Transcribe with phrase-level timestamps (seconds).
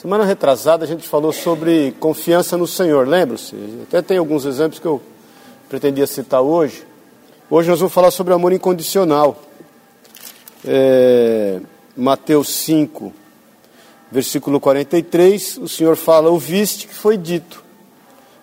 [0.00, 3.54] Semana retrasada a gente falou sobre confiança no Senhor, lembra-se?
[3.82, 4.98] Até tem alguns exemplos que eu
[5.68, 6.86] pretendia citar hoje.
[7.50, 9.38] Hoje nós vamos falar sobre amor incondicional.
[10.64, 11.60] É,
[11.94, 13.12] Mateus 5,
[14.10, 17.62] versículo 43, o Senhor fala: Ouviste que foi dito: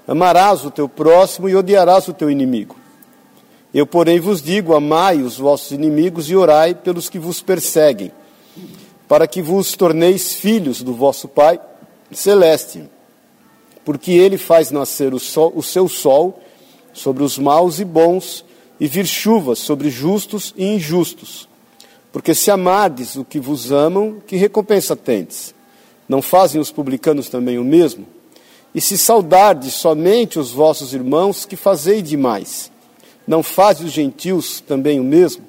[0.07, 2.75] Amarás o teu próximo e odiarás o teu inimigo.
[3.73, 8.11] Eu, porém, vos digo: amai os vossos inimigos e orai pelos que vos perseguem
[9.07, 11.59] para que vos torneis filhos do vosso Pai
[12.11, 12.83] celeste,
[13.85, 16.41] porque ele faz nascer o, sol, o seu sol
[16.93, 18.43] sobre os maus e bons,
[18.79, 21.47] e vir chuvas sobre justos e injustos.
[22.11, 25.53] Porque se amardes o que vos amam, que recompensa tendes?
[26.07, 28.05] Não fazem os publicanos também o mesmo?
[28.73, 32.71] E se saudardes somente os vossos irmãos, que fazei demais?
[33.27, 35.43] Não fazem os gentios também o mesmo?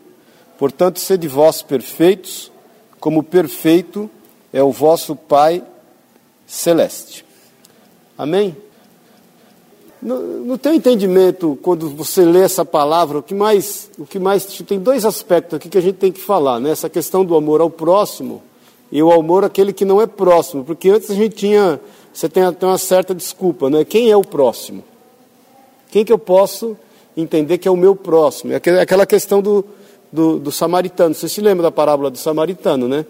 [0.59, 2.51] Portanto, sede vós perfeitos,
[3.01, 4.11] como perfeito
[4.53, 5.63] é o vosso Pai
[6.47, 7.25] celeste.
[8.17, 8.57] Amém?
[10.01, 14.45] No, no teu entendimento, quando você lê essa palavra, o que mais, o que mais
[14.45, 16.71] tem dois aspectos aqui que a gente tem que falar, né?
[16.71, 18.43] Essa questão do amor ao próximo
[18.93, 21.81] e o amor àquele que não é próximo, porque antes a gente tinha,
[22.13, 23.85] você tem até uma certa desculpa, né?
[23.85, 24.85] Quem é o próximo?
[25.91, 26.77] Quem que eu posso
[27.17, 28.53] entender que é o meu próximo?
[28.53, 29.65] É aquela questão do,
[30.13, 31.15] do, do samaritano.
[31.15, 33.05] Você se lembra da parábola do samaritano, né?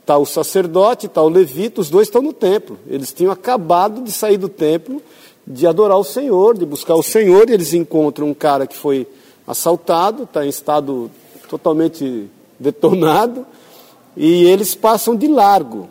[0.00, 2.78] Está o sacerdote, está o levita, os dois estão no templo.
[2.86, 5.02] Eles tinham acabado de sair do templo,
[5.46, 9.06] de adorar o Senhor, de buscar o Senhor, e eles encontram um cara que foi
[9.46, 11.10] assaltado, está em estado
[11.48, 13.46] totalmente detonado,
[14.16, 15.88] e eles passam de largo.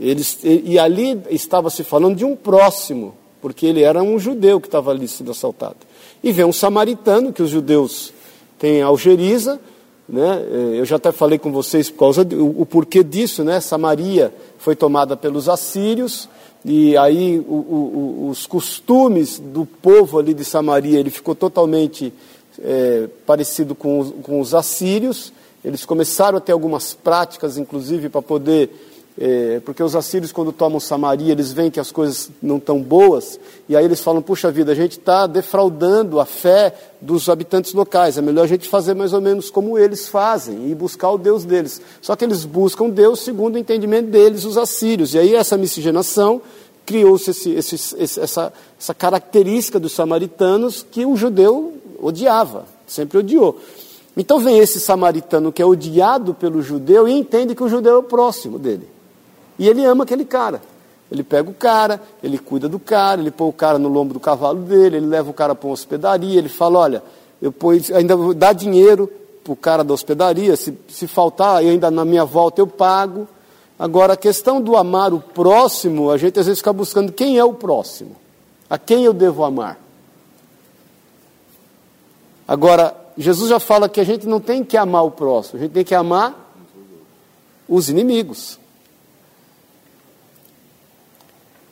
[0.00, 4.60] Eles, e, e ali estava se falando de um próximo, porque ele era um judeu
[4.60, 5.76] que estava ali sendo assaltado.
[6.22, 8.12] E vem um samaritano, que os judeus
[8.58, 9.60] têm algeriza,
[10.08, 10.44] né?
[10.50, 13.60] É, eu já até falei com vocês por causa o porquê disso, né?
[13.60, 16.28] Samaria foi tomada pelos assírios
[16.64, 22.12] e aí o, o, os costumes do povo ali de Samaria ele ficou totalmente
[22.62, 25.32] é, parecido com os, com os assírios.
[25.64, 28.70] Eles começaram a ter algumas práticas, inclusive, para poder
[29.16, 33.38] é, porque os assírios, quando tomam Samaria, eles veem que as coisas não estão boas,
[33.68, 38.18] e aí eles falam: puxa vida, a gente está defraudando a fé dos habitantes locais,
[38.18, 41.44] é melhor a gente fazer mais ou menos como eles fazem e buscar o Deus
[41.44, 41.80] deles.
[42.02, 46.42] Só que eles buscam Deus segundo o entendimento deles, os assírios, e aí essa miscigenação
[46.84, 53.60] criou-se essa, essa característica dos samaritanos que o judeu odiava, sempre odiou.
[54.16, 57.98] Então vem esse samaritano que é odiado pelo judeu e entende que o judeu é
[57.98, 58.93] o próximo dele.
[59.58, 60.60] E ele ama aquele cara.
[61.10, 64.20] Ele pega o cara, ele cuida do cara, ele põe o cara no lombo do
[64.20, 67.02] cavalo dele, ele leva o cara para uma hospedaria, ele fala, olha,
[67.40, 69.10] eu põe, ainda dá dinheiro
[69.44, 73.28] para o cara da hospedaria, se, se faltar, eu ainda na minha volta eu pago.
[73.78, 77.44] Agora, a questão do amar o próximo, a gente às vezes fica buscando quem é
[77.44, 78.16] o próximo,
[78.68, 79.78] a quem eu devo amar.
[82.48, 85.72] Agora, Jesus já fala que a gente não tem que amar o próximo, a gente
[85.72, 86.56] tem que amar
[87.68, 88.58] os inimigos.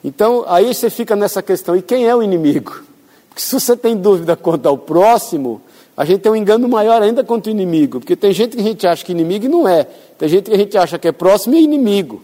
[0.04, 2.82] Então, aí você fica nessa questão: e quem é o inimigo?
[3.28, 5.62] Porque se você tem dúvida quanto ao próximo,
[5.96, 8.00] a gente tem um engano maior ainda contra o inimigo.
[8.00, 9.84] Porque tem gente que a gente acha que inimigo e não é.
[10.18, 12.22] Tem gente que a gente acha que é próximo e é inimigo.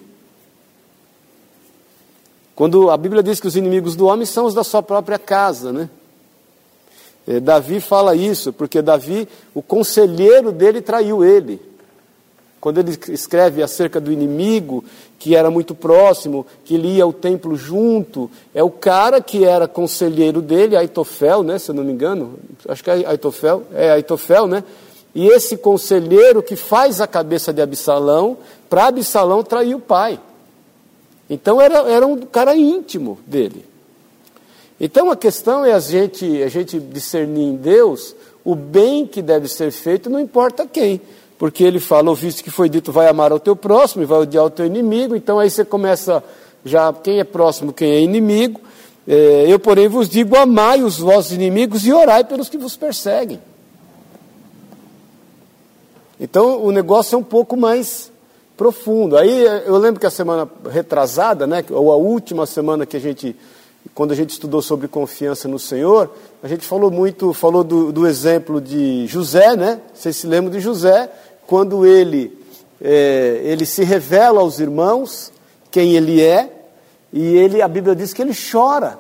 [2.54, 5.72] Quando a Bíblia diz que os inimigos do homem são os da sua própria casa,
[5.72, 5.88] né?
[7.26, 11.60] É, Davi fala isso, porque Davi, o conselheiro dele traiu ele.
[12.60, 14.84] Quando ele escreve acerca do inimigo,
[15.18, 19.68] que era muito próximo, que ele ia ao templo junto, é o cara que era
[19.68, 22.34] conselheiro dele, Aitofel, né, se eu não me engano,
[22.68, 24.64] acho que é Aitofel, é Aitofel, né?
[25.14, 28.36] E esse conselheiro que faz a cabeça de Absalão,
[28.68, 30.20] para Absalão trair o pai.
[31.30, 33.64] Então era, era um cara íntimo dele.
[34.80, 38.14] Então a questão é a gente, a gente discernir em Deus
[38.44, 41.00] o bem que deve ser feito, não importa quem
[41.38, 44.44] porque ele fala, ouviste que foi dito, vai amar ao teu próximo e vai odiar
[44.44, 46.22] o teu inimigo, então aí você começa
[46.64, 48.60] já, quem é próximo, quem é inimigo,
[49.06, 53.40] é, eu porém vos digo, amai os vossos inimigos e orai pelos que vos perseguem.
[56.20, 58.10] Então o negócio é um pouco mais
[58.56, 59.16] profundo.
[59.16, 63.36] Aí eu lembro que a semana retrasada, né, ou a última semana que a gente,
[63.94, 66.10] quando a gente estudou sobre confiança no Senhor,
[66.42, 69.80] a gente falou muito, falou do, do exemplo de José, né?
[69.94, 71.08] Vocês se lembram de José?
[71.48, 72.38] Quando ele,
[72.78, 75.32] é, ele se revela aos irmãos
[75.70, 76.52] quem ele é,
[77.10, 78.98] e ele, a Bíblia diz que ele chora.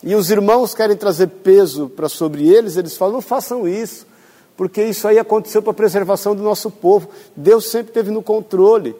[0.00, 4.06] E os irmãos querem trazer peso para sobre eles, eles falam: não façam isso,
[4.56, 7.08] porque isso aí aconteceu para a preservação do nosso povo.
[7.34, 8.94] Deus sempre esteve no controle.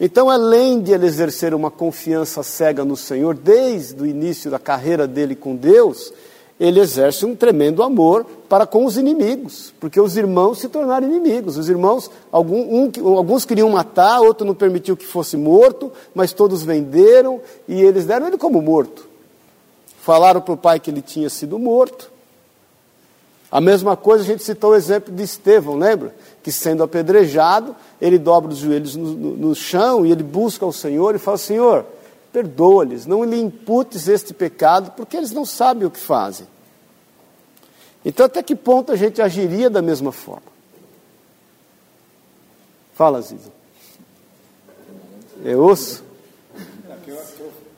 [0.00, 5.06] Então, além de ele exercer uma confiança cega no Senhor, desde o início da carreira
[5.06, 6.14] dele com Deus,
[6.58, 11.56] ele exerce um tremendo amor para com os inimigos, porque os irmãos se tornaram inimigos.
[11.56, 16.64] Os irmãos, algum, um, alguns queriam matar, outro não permitiu que fosse morto, mas todos
[16.64, 19.08] venderam e eles deram ele como morto.
[20.02, 22.10] Falaram para o pai que ele tinha sido morto.
[23.52, 26.12] A mesma coisa a gente citou o exemplo de Estevão, lembra?
[26.42, 30.72] Que sendo apedrejado, ele dobra os joelhos no, no, no chão e ele busca o
[30.72, 31.86] Senhor e fala: Senhor,
[32.32, 36.48] perdoa-lhes, não lhe imputes este pecado, porque eles não sabem o que fazem.
[38.04, 40.50] Então, até que ponto a gente agiria da mesma forma?
[42.94, 43.50] Fala, Ziza.
[45.44, 46.04] É osso?
[46.88, 47.16] É, que eu,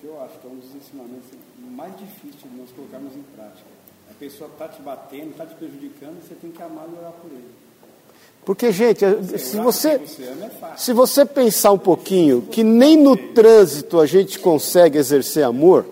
[0.00, 3.66] que eu acho que é um dos ensinamentos mais difíceis de nós colocarmos em prática.
[4.10, 7.30] A pessoa está te batendo, está te prejudicando, você tem que amar e orar por
[7.30, 7.50] ele.
[8.44, 9.04] Porque, gente,
[9.38, 10.00] se você,
[10.76, 15.86] se você pensar um pouquinho que nem no trânsito a gente consegue exercer amor,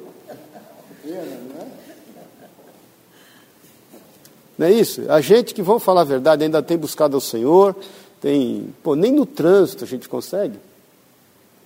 [4.61, 5.01] não é isso?
[5.09, 7.75] A gente que, vamos falar a verdade, ainda tem buscado ao Senhor,
[8.21, 10.59] tem, pô, nem no trânsito a gente consegue.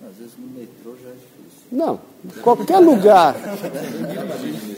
[0.01, 1.67] Às vezes no metrô já é difícil.
[1.73, 1.99] Não,
[2.41, 3.35] qualquer lugar.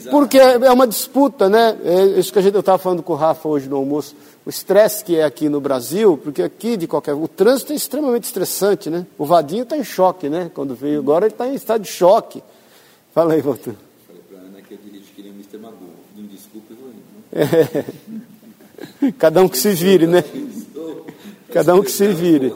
[0.09, 1.77] Porque é uma disputa, né?
[1.83, 4.15] É isso que a gente, eu estava falando com o Rafa hoje no almoço.
[4.43, 7.13] O estresse que é aqui no Brasil, porque aqui de qualquer.
[7.13, 9.05] O trânsito é extremamente estressante, né?
[9.15, 10.49] O Vadinho está em choque, né?
[10.55, 12.41] Quando veio agora, ele está em estado de choque.
[13.13, 13.75] Fala aí, Walter.
[14.07, 15.59] Falei para a Ana que eu dirigi que ele é Mr.
[15.59, 15.93] Magoo.
[16.15, 17.17] Não desculpa, eu vou indo.
[17.31, 17.85] É.
[19.17, 20.23] Cada um que se vire, né?
[21.51, 22.53] Cada um que se vire.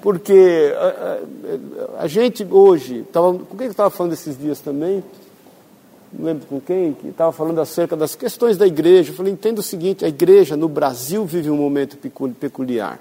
[0.00, 5.02] Porque a, a, a gente hoje, tava, com quem eu estava falando esses dias também?
[6.12, 9.10] Não lembro com quem, que estava falando acerca das questões da igreja.
[9.10, 11.96] Eu falei, entenda o seguinte, a igreja no Brasil vive um momento
[12.38, 13.00] peculiar.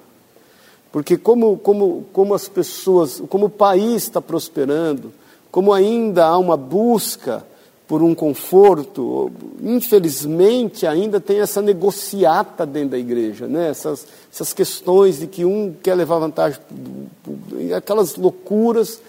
[0.92, 5.12] Porque como, como, como as pessoas, como o país está prosperando,
[5.52, 7.46] como ainda há uma busca
[7.88, 9.32] por um conforto,
[9.62, 13.70] infelizmente ainda tem essa negociata dentro da igreja, né?
[13.70, 16.60] essas, essas questões de que um quer levar vantagem,
[17.76, 19.02] aquelas loucuras.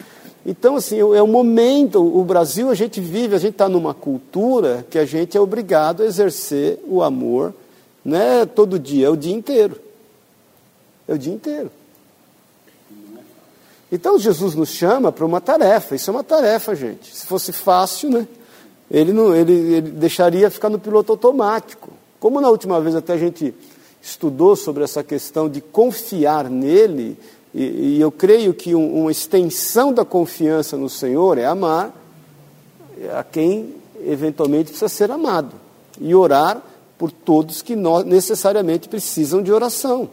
[0.44, 4.85] Então, assim, é o momento, o Brasil a gente vive, a gente está numa cultura
[4.91, 7.55] que a gente é obrigado a exercer o amor,
[8.05, 9.81] não é todo dia, é o dia inteiro.
[11.09, 11.70] É o dia inteiro.
[13.91, 17.15] Então Jesus nos chama para uma tarefa, isso é uma tarefa, gente.
[17.15, 18.27] Se fosse fácil, né?
[18.94, 21.91] Ele, não, ele, ele deixaria ficar no piloto automático.
[22.20, 23.52] Como na última vez até a gente
[24.00, 27.19] estudou sobre essa questão de confiar nele,
[27.52, 31.93] e, e eu creio que um, uma extensão da confiança no Senhor é amar
[33.19, 33.75] a quem
[34.06, 35.56] eventualmente precisa ser amado,
[36.00, 36.62] e orar
[36.96, 37.75] por todos que
[38.06, 40.08] necessariamente precisam de oração.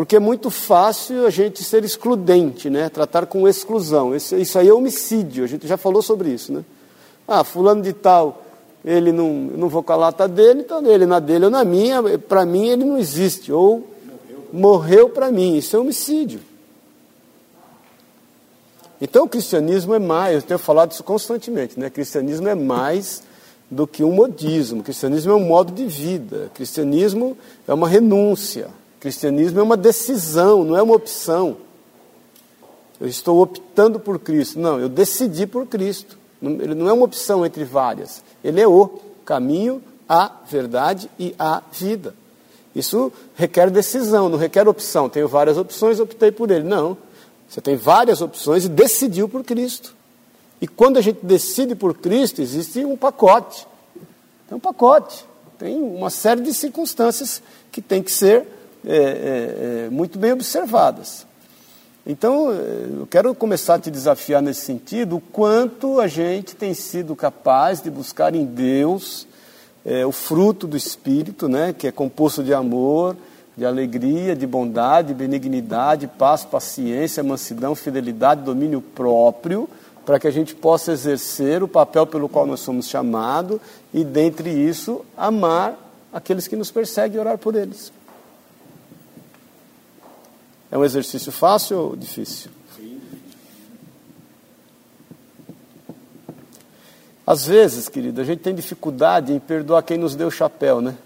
[0.00, 2.88] Porque é muito fácil a gente ser excludente, né?
[2.88, 4.16] tratar com exclusão.
[4.16, 6.54] Isso, isso aí é homicídio, a gente já falou sobre isso.
[6.54, 6.64] Né?
[7.28, 8.42] Ah, fulano de tal,
[8.82, 12.18] ele não, não vou com a lata dele, então ele na dele ou na minha,
[12.18, 13.52] para mim ele não existe.
[13.52, 13.86] Ou
[14.50, 16.40] morreu, para mim, isso é homicídio.
[19.02, 21.90] Então o cristianismo é mais, eu tenho falado isso constantemente, né?
[21.90, 23.22] cristianismo é mais
[23.70, 27.36] do que um modismo, cristianismo é um modo de vida, cristianismo
[27.68, 28.79] é uma renúncia.
[29.00, 31.56] Cristianismo é uma decisão, não é uma opção.
[33.00, 34.60] Eu estou optando por Cristo.
[34.60, 36.18] Não, eu decidi por Cristo.
[36.42, 38.22] Ele não é uma opção entre várias.
[38.44, 42.14] Ele é o caminho, a verdade e a vida.
[42.76, 45.08] Isso requer decisão, não requer opção.
[45.08, 46.64] Tenho várias opções, optei por ele.
[46.64, 46.96] Não.
[47.48, 49.96] Você tem várias opções e decidiu por Cristo.
[50.60, 53.66] E quando a gente decide por Cristo, existe um pacote.
[54.46, 55.24] Tem um pacote.
[55.58, 57.42] Tem uma série de circunstâncias
[57.72, 58.46] que tem que ser
[58.86, 61.26] é, é, é, muito bem observadas.
[62.06, 67.14] Então, eu quero começar a te desafiar nesse sentido, o quanto a gente tem sido
[67.14, 69.26] capaz de buscar em Deus
[69.84, 73.16] é, o fruto do Espírito, né, que é composto de amor,
[73.56, 79.68] de alegria, de bondade, benignidade, paz, paciência, mansidão, fidelidade, domínio próprio,
[80.04, 83.60] para que a gente possa exercer o papel pelo qual nós somos chamados
[83.92, 85.78] e, dentre isso, amar
[86.12, 87.92] aqueles que nos perseguem e orar por eles.
[90.70, 92.50] É um exercício fácil ou difícil?
[97.26, 100.96] Às vezes, querido, a gente tem dificuldade em perdoar quem nos deu o chapéu, né?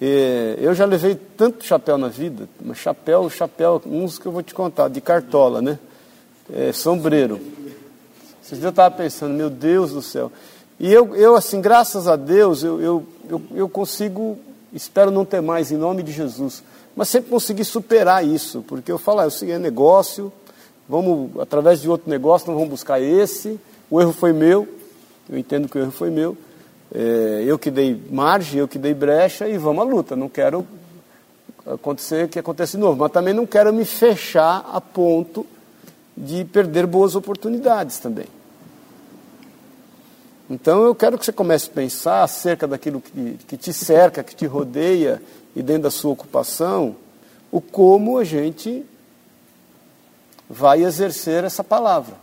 [0.00, 4.42] E eu já levei tanto chapéu na vida, mas chapéu, chapéu, uns que eu vou
[4.42, 5.78] te contar, de cartola, né?
[6.52, 7.40] É, sombreiro.
[8.42, 10.30] Vocês já estavam pensando, meu Deus do céu.
[10.78, 14.38] E eu, eu assim, graças a Deus, eu, eu, eu, eu consigo,
[14.72, 16.62] espero não ter mais, em nome de Jesus,
[16.94, 20.32] mas sempre consegui superar isso, porque eu falo, ah, eu segui é negócio,
[20.88, 23.58] vamos, através de outro negócio, não vamos buscar esse,
[23.90, 24.68] o erro foi meu,
[25.28, 26.36] eu entendo que o erro foi meu,
[26.94, 30.66] é, eu que dei margem, eu que dei brecha e vamos à luta, não quero
[31.66, 35.46] acontecer que aconteça de novo, mas também não quero me fechar a ponto
[36.16, 38.26] de perder boas oportunidades também.
[40.50, 44.34] Então eu quero que você comece a pensar acerca daquilo que, que te cerca, que
[44.34, 45.22] te rodeia
[45.54, 46.96] e dentro da sua ocupação,
[47.50, 48.84] o como a gente
[50.48, 52.16] vai exercer essa palavra.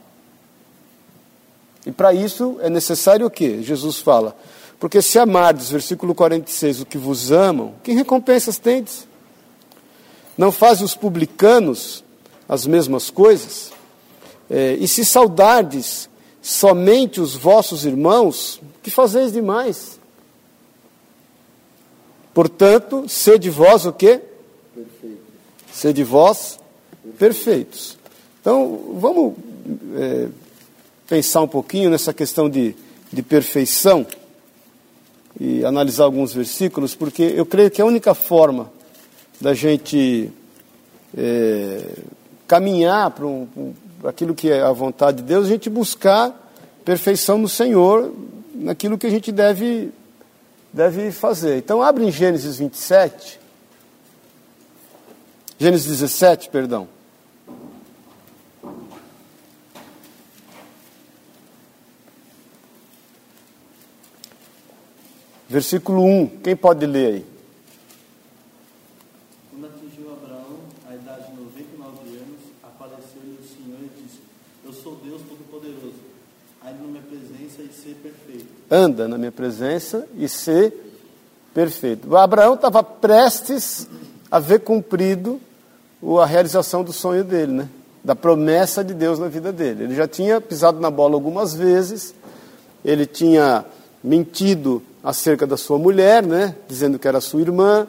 [1.85, 3.61] E para isso é necessário o quê?
[3.61, 4.35] Jesus fala,
[4.79, 9.07] porque se amardes, versículo 46, o que vos amam, que recompensas tendes?
[10.37, 12.03] Não fazem os publicanos
[12.47, 13.71] as mesmas coisas?
[14.49, 16.08] É, e se saudardes
[16.41, 19.99] somente os vossos irmãos, que fazeis demais?
[22.33, 24.21] Portanto, sede vós o quê?
[24.73, 25.21] Perfeito.
[25.71, 26.59] Sede vós
[27.17, 27.97] perfeitos.
[28.39, 29.33] Então, vamos
[29.95, 30.27] é,
[31.07, 32.75] pensar um pouquinho nessa questão de,
[33.11, 34.05] de perfeição
[35.39, 38.71] e analisar alguns versículos, porque eu creio que a única forma
[39.39, 40.31] da gente
[41.17, 41.83] é,
[42.47, 46.33] caminhar para um, aquilo que é a vontade de Deus, a gente buscar
[46.85, 48.13] perfeição no Senhor,
[48.53, 49.91] naquilo que a gente deve,
[50.71, 51.57] deve fazer.
[51.57, 53.39] Então, abre em Gênesis 27.
[55.57, 56.87] Gênesis 17, perdão.
[65.49, 66.27] Versículo 1.
[66.43, 67.28] Quem pode ler aí?
[78.69, 80.73] Anda na minha presença e ser
[81.53, 82.15] perfeito.
[82.15, 83.87] Abraão estava prestes
[84.29, 85.39] a ver cumprido
[86.21, 87.69] a realização do sonho dele, né?
[88.03, 89.83] da promessa de Deus na vida dele.
[89.83, 92.13] Ele já tinha pisado na bola algumas vezes,
[92.83, 93.65] ele tinha
[94.03, 96.55] mentido acerca da sua mulher, né?
[96.67, 97.87] dizendo que era sua irmã,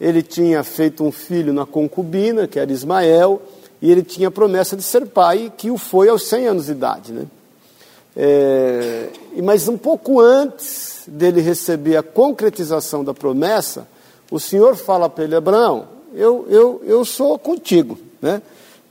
[0.00, 3.40] ele tinha feito um filho na concubina, que era Ismael,
[3.80, 6.72] e ele tinha a promessa de ser pai, que o foi aos 100 anos de
[6.72, 7.12] idade.
[7.12, 7.26] Né?
[8.16, 9.08] É,
[9.42, 13.88] mas um pouco antes dele receber a concretização da promessa,
[14.30, 17.98] o Senhor fala para ele, Abraão, eu, eu, eu sou contigo.
[18.20, 18.42] Né?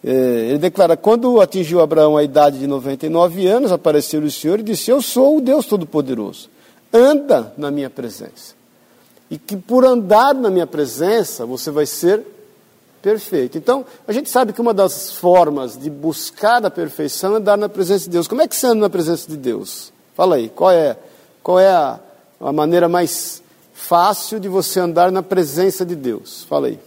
[0.03, 0.11] É,
[0.49, 4.89] ele declara, quando atingiu Abraão a idade de 99 anos, apareceu o Senhor e disse,
[4.89, 6.49] eu sou o Deus Todo-Poderoso,
[6.91, 8.55] anda na minha presença.
[9.29, 12.25] E que por andar na minha presença, você vai ser
[13.01, 13.57] perfeito.
[13.57, 17.67] Então, a gente sabe que uma das formas de buscar a perfeição é andar na
[17.67, 18.27] presença de Deus.
[18.27, 19.91] Como é que você anda na presença de Deus?
[20.15, 20.97] Fala aí, qual é,
[21.41, 21.99] qual é a,
[22.39, 23.41] a maneira mais
[23.73, 26.43] fácil de você andar na presença de Deus?
[26.43, 26.79] Fala aí.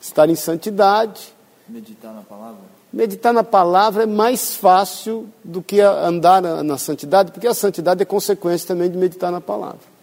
[0.00, 1.34] Estar em santidade.
[1.68, 2.60] Meditar na palavra?
[2.92, 8.00] Meditar na palavra é mais fácil do que andar na, na santidade, porque a santidade
[8.00, 9.95] é consequência também de meditar na palavra.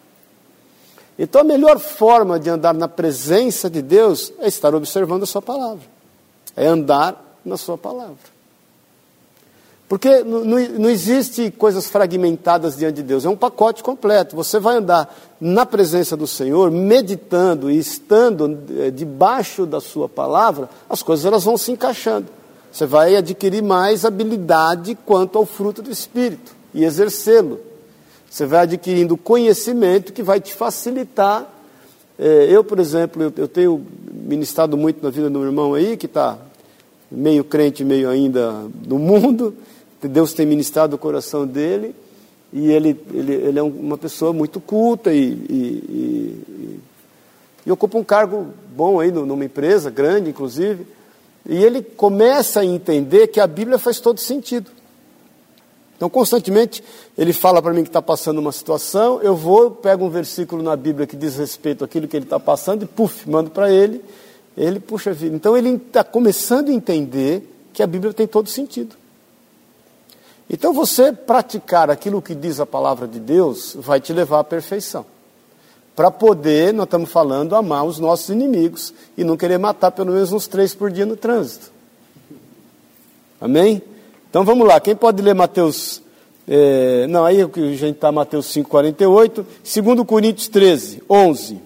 [1.17, 5.41] Então a melhor forma de andar na presença de Deus é estar observando a Sua
[5.41, 5.85] palavra,
[6.55, 8.33] é andar na Sua palavra.
[9.87, 14.35] Porque não, não existe coisas fragmentadas diante de Deus, é um pacote completo.
[14.35, 20.67] Você vai andar na presença do Senhor, meditando e estando eh, debaixo da Sua palavra,
[20.89, 22.27] as coisas elas vão se encaixando.
[22.71, 27.59] Você vai adquirir mais habilidade quanto ao fruto do Espírito e exercê-lo.
[28.33, 31.47] Você vai adquirindo conhecimento que vai te facilitar.
[32.17, 36.07] É, eu, por exemplo, eu, tenho ministrado muito na vida do meu irmão aí, que
[36.07, 36.39] está
[37.11, 39.53] meio crente, meio ainda no mundo.
[40.01, 41.95] Deus tem ministrado o coração dele.
[42.51, 46.79] E ele, ele, ele é uma pessoa muito culta e, e, e,
[47.67, 50.87] e ocupa um cargo bom aí numa empresa grande, inclusive.
[51.47, 54.71] E ele começa a entender que a Bíblia faz todo sentido.
[55.95, 56.83] Então, constantemente,
[57.17, 60.75] ele fala para mim que está passando uma situação, eu vou, pego um versículo na
[60.75, 64.03] Bíblia que diz respeito àquilo que ele está passando e, puf, mando para ele,
[64.57, 65.35] ele puxa vida.
[65.35, 68.95] Então, ele está começando a entender que a Bíblia tem todo sentido.
[70.49, 75.05] Então, você praticar aquilo que diz a palavra de Deus vai te levar à perfeição.
[75.95, 80.33] Para poder, nós estamos falando, amar os nossos inimigos e não querer matar pelo menos
[80.33, 81.71] uns três por dia no trânsito.
[83.39, 83.81] Amém?
[84.33, 86.01] Então vamos lá, quem pode ler Mateus.
[86.47, 89.45] É, não, aí a gente está Mateus 5, 48.
[89.63, 91.61] 2 Coríntios 13, 11.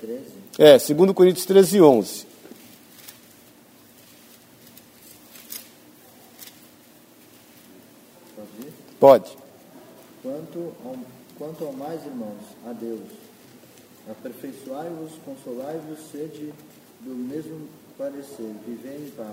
[0.00, 0.24] 13?
[0.58, 2.26] É, 2 Coríntios 13, 11.
[8.98, 9.36] Pode.
[10.22, 10.96] Quanto ao,
[11.36, 13.02] quanto ao mais, irmãos, a Deus,
[14.10, 16.54] Aperfeiçoai-vos, consolai-vos, sede
[17.00, 17.68] do mesmo
[18.02, 19.28] parecer, em paz.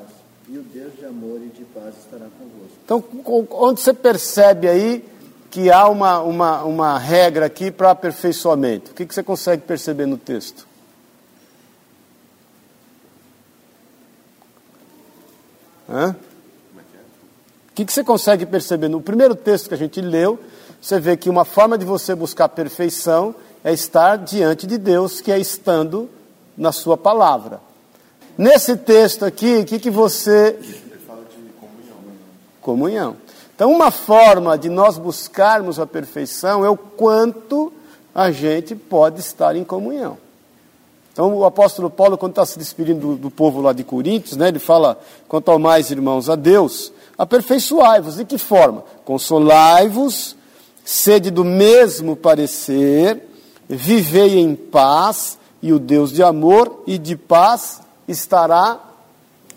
[0.47, 2.77] E o Deus de amor e de paz estará convosco.
[2.85, 3.03] Então,
[3.51, 5.03] onde você percebe aí
[5.49, 8.91] que há uma, uma, uma regra aqui para aperfeiçoamento?
[8.91, 10.67] O que, que você consegue perceber no texto?
[15.89, 16.15] Hã?
[17.69, 18.87] O que, que você consegue perceber?
[18.87, 20.39] No primeiro texto que a gente leu,
[20.79, 23.33] você vê que uma forma de você buscar perfeição
[23.63, 26.09] é estar diante de Deus, que é estando
[26.57, 27.68] na sua palavra.
[28.39, 30.57] Nesse texto aqui, o que, que você.
[31.59, 31.97] Comunhão.
[32.61, 33.15] Comunhão.
[33.53, 37.69] Então, uma forma de nós buscarmos a perfeição é o quanto
[38.15, 40.17] a gente pode estar em comunhão.
[41.11, 44.47] Então, o apóstolo Paulo, quando está se despedindo do, do povo lá de Coríntios, né,
[44.47, 48.15] ele fala: quanto ao mais, irmãos, a Deus, aperfeiçoai-vos.
[48.15, 48.85] De que forma?
[49.03, 50.37] Consolai-vos,
[50.85, 53.21] sede do mesmo parecer,
[53.67, 58.79] vivei em paz, e o Deus de amor e de paz estará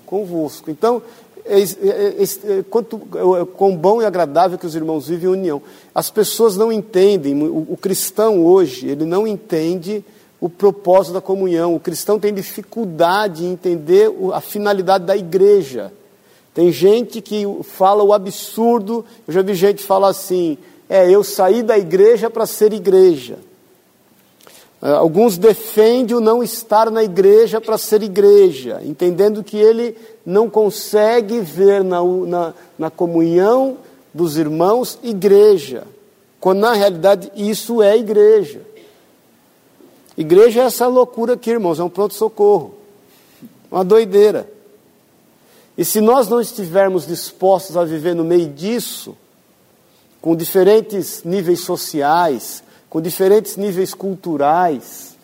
[0.06, 0.70] convosco.
[0.70, 1.02] Então,
[1.44, 2.98] é, é, é, quanto,
[3.56, 5.62] quão bom e agradável que os irmãos vivem em união.
[5.94, 10.04] As pessoas não entendem, o, o cristão hoje, ele não entende
[10.40, 11.74] o propósito da comunhão.
[11.74, 15.92] O cristão tem dificuldade em entender a finalidade da igreja.
[16.54, 21.62] Tem gente que fala o absurdo, eu já vi gente falar assim: é, eu saí
[21.62, 23.38] da igreja para ser igreja.
[24.82, 29.96] Ah, Alguns defendem o não estar na igreja para ser igreja, entendendo que ele
[30.26, 33.78] não consegue ver na, na, na comunhão
[34.12, 35.84] dos irmãos igreja,
[36.40, 38.60] quando na realidade isso é igreja.
[40.18, 42.74] Igreja é essa loucura aqui, irmãos, é um pronto-socorro,
[43.70, 44.50] uma doideira.
[45.78, 49.16] E se nós não estivermos dispostos a viver no meio disso,
[50.20, 52.61] com diferentes níveis sociais,
[52.92, 55.16] com diferentes níveis culturais,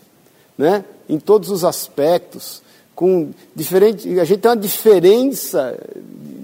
[0.57, 0.83] né?
[1.07, 2.63] em todos os aspectos,
[2.95, 5.79] com diferente, a gente tem uma diferença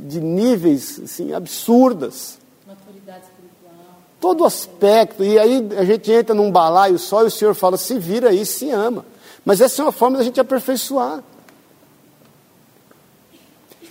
[0.06, 2.36] de níveis assim, absurdas.
[2.66, 4.02] Maturidade espiritual.
[4.20, 7.98] Todo aspecto, e aí a gente entra num balaio só e o Senhor fala, se
[7.98, 9.06] vira aí, se ama.
[9.46, 11.24] Mas essa é uma forma da gente aperfeiçoar.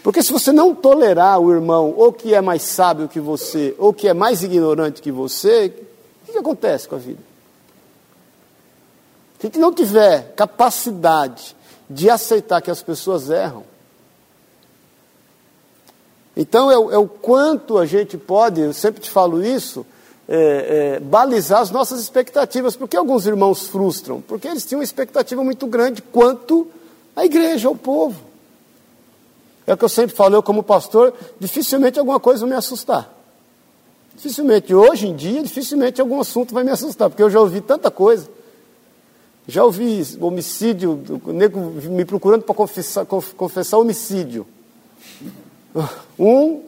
[0.03, 3.91] Porque se você não tolerar o irmão, ou que é mais sábio que você, ou
[3.91, 5.73] que é mais ignorante que você,
[6.33, 7.21] que acontece com a vida?
[9.39, 11.55] Se a gente não tiver capacidade
[11.89, 13.63] de aceitar que as pessoas erram,
[16.35, 19.85] então é, o- é o quanto a gente pode, eu sempre te falo isso,
[20.27, 22.75] é, é, balizar as nossas expectativas.
[22.75, 24.21] Por que alguns irmãos frustram?
[24.21, 26.67] Porque eles tinham uma expectativa muito grande quanto
[27.15, 28.19] a igreja, ao povo.
[29.67, 33.12] É o que eu sempre falo, eu como pastor, dificilmente alguma coisa me assustar.
[34.15, 37.89] Dificilmente, hoje em dia, dificilmente algum assunto vai me assustar, porque eu já ouvi tanta
[37.91, 38.29] coisa.
[39.47, 44.47] Já ouvi homicídio, nego me procurando para confessar, conf- confessar homicídio.
[46.17, 46.61] Um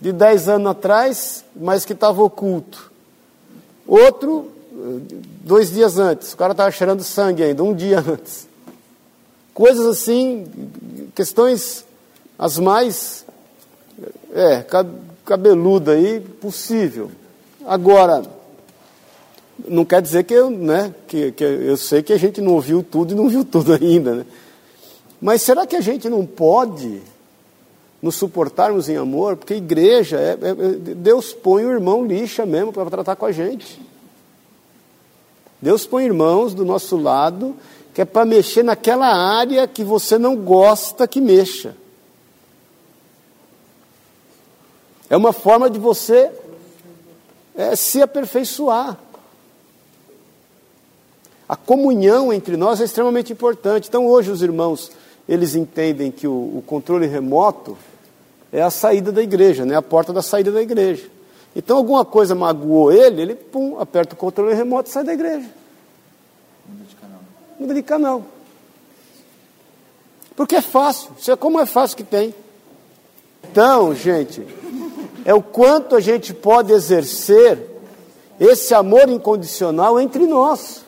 [0.00, 2.90] de 10 anos atrás, mas que estava oculto.
[3.86, 4.50] Outro,
[5.42, 8.48] dois dias antes, o cara estava cheirando sangue ainda, um dia antes.
[9.52, 10.46] Coisas assim,
[11.14, 11.84] questões
[12.38, 13.24] as mais
[14.32, 14.86] é, ca-
[15.26, 17.10] cabeluda aí possível.
[17.66, 18.22] Agora,
[19.68, 22.82] não quer dizer que eu, né, que, que eu sei que a gente não ouviu
[22.82, 24.26] tudo e não viu tudo ainda, né?
[25.20, 27.02] Mas será que a gente não pode
[28.00, 29.36] nos suportarmos em amor?
[29.36, 33.32] Porque igreja, é, é- é- Deus põe o irmão lixa mesmo para tratar com a
[33.32, 33.80] gente.
[35.60, 37.56] Deus põe irmãos do nosso lado
[37.94, 41.74] que é para mexer naquela área que você não gosta que mexa.
[45.08, 46.30] É uma forma de você
[47.54, 48.98] é, se aperfeiçoar.
[51.48, 53.88] A comunhão entre nós é extremamente importante.
[53.88, 54.90] Então, hoje, os irmãos,
[55.28, 57.78] eles entendem que o, o controle remoto
[58.52, 59.76] é a saída da igreja, né?
[59.76, 61.08] a porta da saída da igreja.
[61.54, 65.48] Então, alguma coisa magoou ele, ele pum, aperta o controle remoto e sai da igreja.
[66.68, 67.20] Muda de canal.
[67.58, 68.22] Muda de canal.
[70.34, 71.12] Porque é fácil.
[71.18, 72.34] Isso é como é fácil que tem.
[73.42, 74.46] Então, gente,
[75.24, 77.58] é o quanto a gente pode exercer
[78.38, 80.84] esse amor incondicional entre nós.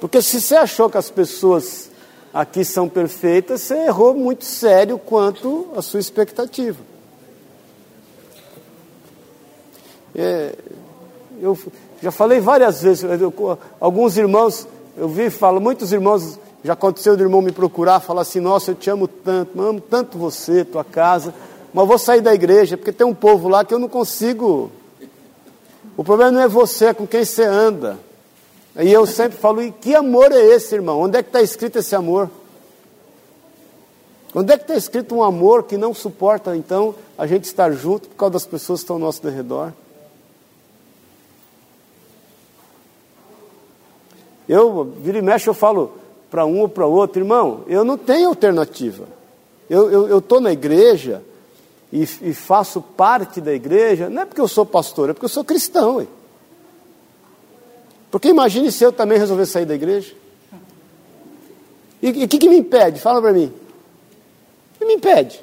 [0.00, 1.90] Porque se você achou que as pessoas
[2.32, 6.78] aqui são perfeitas, você errou muito sério quanto à sua expectativa.
[10.14, 10.54] É,
[11.40, 11.58] eu
[12.02, 17.22] já falei várias vezes, eu- alguns irmãos, eu vi, falo, muitos irmãos, já aconteceu do
[17.22, 21.32] irmão me procurar, falar assim, nossa, eu te amo tanto, amo tanto você, tua casa,
[21.72, 24.70] mas vou sair da igreja, porque tem um povo lá que eu não consigo.
[25.96, 27.98] O problema não é você, é com quem você anda.
[28.76, 31.00] E eu sempre falo, e que amor é esse, irmão?
[31.00, 32.30] Onde é que está escrito esse amor?
[34.34, 38.08] Onde é que está escrito um amor que não suporta, então, a gente estar junto
[38.08, 39.72] por causa das pessoas que estão ao nosso redor?
[44.48, 45.98] Eu, vira e mexe, eu falo
[46.30, 49.06] para um ou para outro, irmão, eu não tenho alternativa.
[49.68, 51.22] Eu estou na igreja
[51.92, 55.30] e, e, faço parte da igreja, não é porque eu sou pastor, é porque eu
[55.30, 56.00] sou cristão.
[56.00, 56.08] Hein?
[58.10, 60.14] Porque imagine se eu também resolver sair da igreja.
[62.02, 63.00] E o que, que me impede?
[63.00, 63.52] Fala para mim.
[64.74, 65.42] O que me impede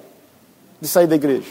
[0.79, 1.49] de sair da igreja?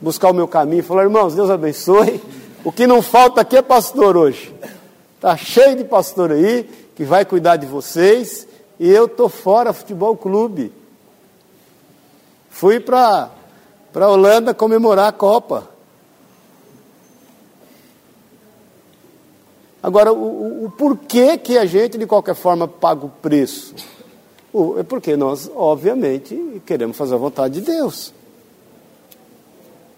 [0.00, 2.20] Buscar o meu caminho, falar, irmãos, Deus abençoe.
[2.64, 4.52] O que não falta aqui é pastor hoje.
[5.16, 6.68] Está cheio de pastor aí
[7.00, 8.46] que vai cuidar de vocês.
[8.78, 10.70] E eu estou fora futebol clube.
[12.50, 13.30] Fui para
[13.94, 15.66] a Holanda comemorar a Copa.
[19.82, 23.74] Agora, o, o, o, porquê que a gente, de qualquer forma, paga o preço?
[24.52, 28.12] O, é porque nós, obviamente, queremos fazer a vontade de Deus.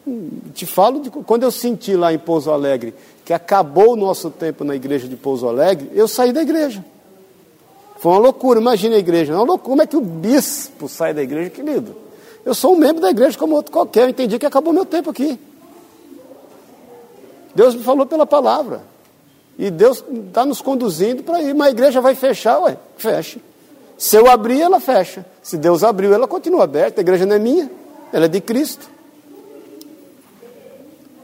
[0.06, 4.30] Hum, te falo de quando eu senti lá em Pouso Alegre que acabou o nosso
[4.30, 6.84] tempo na igreja de Pouso Alegre, eu saí da igreja.
[8.02, 9.32] Foi uma loucura, imagina a igreja.
[9.32, 9.70] Uma loucura.
[9.70, 11.94] Como é que o bispo sai da igreja, querido?
[12.44, 15.08] Eu sou um membro da igreja como outro qualquer, eu entendi que acabou meu tempo
[15.08, 15.38] aqui.
[17.54, 18.82] Deus me falou pela palavra.
[19.56, 21.54] E Deus está nos conduzindo para ir.
[21.54, 23.38] Mas a igreja vai fechar, ué, fecha.
[23.96, 25.24] Se eu abrir, ela fecha.
[25.40, 27.00] Se Deus abriu, ela continua aberta.
[27.00, 27.70] A igreja não é minha,
[28.12, 28.90] ela é de Cristo.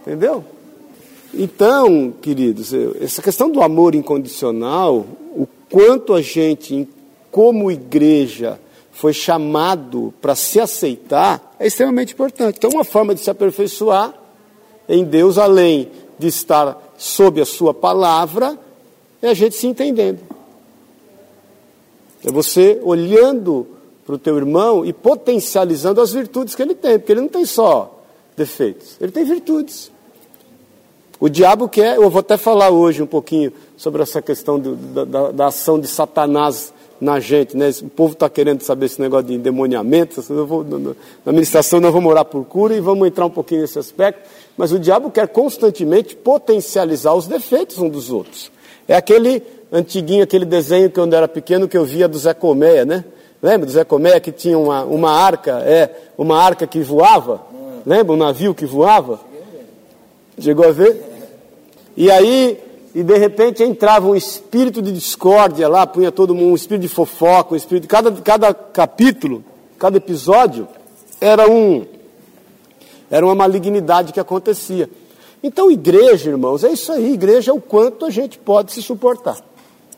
[0.02, 0.44] Entendeu?
[1.34, 6.88] Então, queridos, essa questão do amor incondicional, o quanto a gente,
[7.31, 8.59] como igreja,
[8.92, 12.57] foi chamado para se aceitar, é extremamente importante.
[12.57, 14.12] Então, uma forma de se aperfeiçoar
[14.88, 18.59] em Deus, além de estar sob a Sua palavra,
[19.22, 20.20] é a gente se entendendo.
[22.24, 23.66] É você olhando
[24.04, 27.44] para o teu irmão e potencializando as virtudes que ele tem, porque ele não tem
[27.44, 28.02] só
[28.37, 29.92] defeitos, ele tem virtudes.
[31.20, 35.33] O diabo quer, eu vou até falar hoje um pouquinho sobre essa questão do, da,
[35.33, 37.70] da, ação de Satanás na gente, né?
[37.83, 40.22] O povo está querendo saber esse negócio de endemoniamento.
[40.22, 40.94] Vou, na
[41.26, 44.28] administração nós vamos orar por cura e vamos entrar um pouquinho nesse aspecto.
[44.57, 48.52] Mas o diabo quer constantemente potencializar os defeitos uns dos outros.
[48.87, 52.85] É aquele antiguinho, aquele desenho que quando era pequeno que eu via do Zé Colmeia,
[52.85, 53.04] né?
[53.42, 57.42] Lembra do Zé Colmeia que tinha uma, uma arca, é, uma arca que voava?
[57.85, 58.12] Lembra?
[58.12, 59.20] Um navio que voava?
[60.40, 61.08] Chegou a ver?
[61.98, 62.56] E aí,
[62.94, 66.88] e de repente entrava um espírito de discórdia lá, punha todo mundo, um espírito de
[66.88, 67.88] fofoca, um espírito.
[67.88, 69.42] Cada, cada capítulo,
[69.76, 70.68] cada episódio,
[71.20, 71.84] era um.
[73.11, 74.88] Era uma malignidade que acontecia.
[75.42, 77.14] Então, igreja, irmãos, é isso aí.
[77.14, 79.38] Igreja é o quanto a gente pode se suportar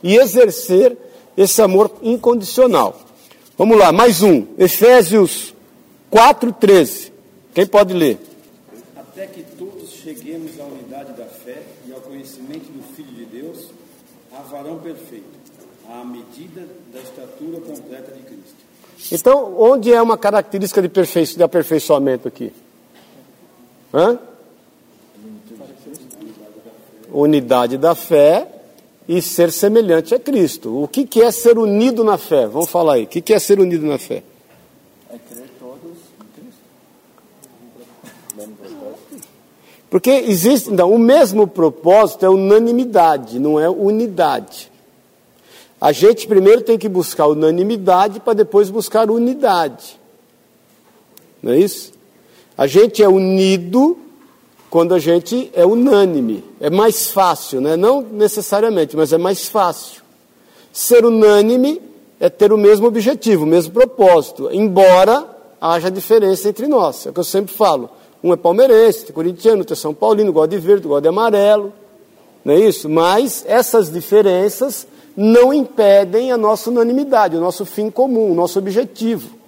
[0.03, 0.97] e exercer
[1.37, 2.99] esse amor incondicional.
[3.59, 4.47] Vamos lá, mais um.
[4.57, 5.55] Efésios
[6.11, 7.13] 4,13.
[7.53, 8.19] Quem pode ler?
[8.97, 10.90] Até que todos cheguemos à unidade
[12.51, 13.69] conhecimento do Filho de Deus,
[14.33, 15.25] a varão perfeito,
[15.89, 18.55] à medida da estatura completa de Cristo.
[19.13, 22.53] Então, onde é uma característica de, perfeição, de aperfeiçoamento aqui?
[23.95, 24.19] Hã?
[27.13, 28.47] Unidade da fé
[29.09, 30.83] e ser semelhante a Cristo.
[30.83, 32.47] O que, que é ser unido na fé?
[32.47, 33.05] Vamos falar aí.
[33.05, 34.23] O que, que é ser unido na fé?
[35.13, 36.61] É crer todos em Cristo.
[39.91, 44.71] Porque existe, não, o mesmo propósito é unanimidade, não é unidade.
[45.81, 49.99] A gente primeiro tem que buscar unanimidade para depois buscar unidade.
[51.43, 51.93] Não é isso?
[52.57, 53.99] A gente é unido
[54.69, 56.45] quando a gente é unânime.
[56.61, 57.77] É mais fácil, né?
[57.77, 60.03] não necessariamente, mas é mais fácil.
[60.73, 61.83] Ser unânime
[62.21, 65.27] é ter o mesmo objetivo, o mesmo propósito, embora
[65.61, 67.07] haja diferença entre nós.
[67.07, 67.91] É o que eu sempre falo.
[68.23, 71.09] Um é palmeirense, outro é corintiano, outro é São Paulino, gosta de verde, gosta de
[71.09, 71.73] amarelo.
[72.45, 72.89] Não é isso?
[72.89, 79.39] Mas essas diferenças não impedem a nossa unanimidade, o nosso fim comum, o nosso objetivo.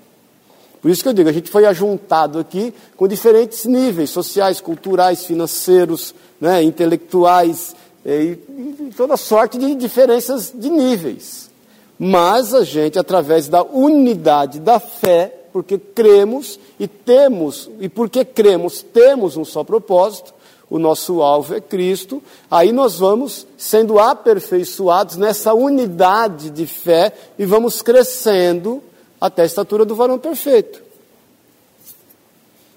[0.80, 5.24] Por isso que eu digo, a gente foi ajuntado aqui com diferentes níveis sociais, culturais,
[5.24, 11.50] financeiros, né, intelectuais, e, e toda sorte de diferenças de níveis.
[11.96, 18.82] Mas a gente, através da unidade da fé, porque cremos e temos, e porque cremos,
[18.82, 20.32] temos um só propósito,
[20.70, 27.44] o nosso alvo é Cristo, aí nós vamos sendo aperfeiçoados nessa unidade de fé e
[27.44, 28.82] vamos crescendo
[29.20, 30.82] até a estatura do varão perfeito.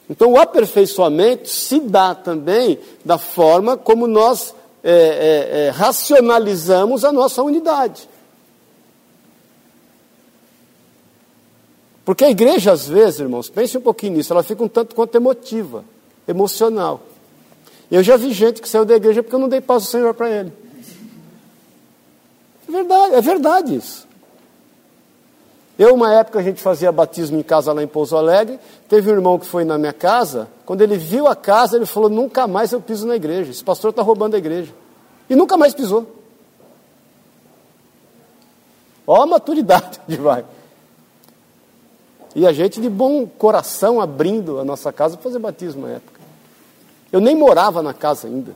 [0.09, 7.11] Então, o aperfeiçoamento se dá também da forma como nós é, é, é, racionalizamos a
[7.11, 8.07] nossa unidade.
[12.05, 15.15] Porque a igreja, às vezes, irmãos, pense um pouquinho nisso, ela fica um tanto quanto
[15.15, 15.83] emotiva,
[16.27, 17.01] emocional.
[17.89, 20.13] Eu já vi gente que saiu da igreja porque eu não dei paz ao Senhor
[20.13, 20.53] para ele.
[22.69, 24.07] É verdade, é verdade isso.
[25.77, 28.59] Eu, uma época, a gente fazia batismo em casa lá em Pouso Alegre.
[28.87, 30.47] Teve um irmão que foi na minha casa.
[30.65, 33.51] Quando ele viu a casa, ele falou: Nunca mais eu piso na igreja.
[33.51, 34.73] Esse pastor está roubando a igreja.
[35.29, 36.07] E nunca mais pisou.
[39.05, 40.45] Olha a maturidade de vai.
[42.35, 46.19] E a gente de bom coração abrindo a nossa casa para fazer batismo na época.
[47.11, 48.53] Eu nem morava na casa ainda.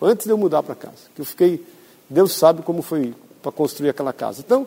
[0.00, 1.08] Antes de eu mudar para casa.
[1.14, 1.66] Que eu fiquei.
[2.08, 4.40] Deus sabe como foi para construir aquela casa.
[4.40, 4.66] Então.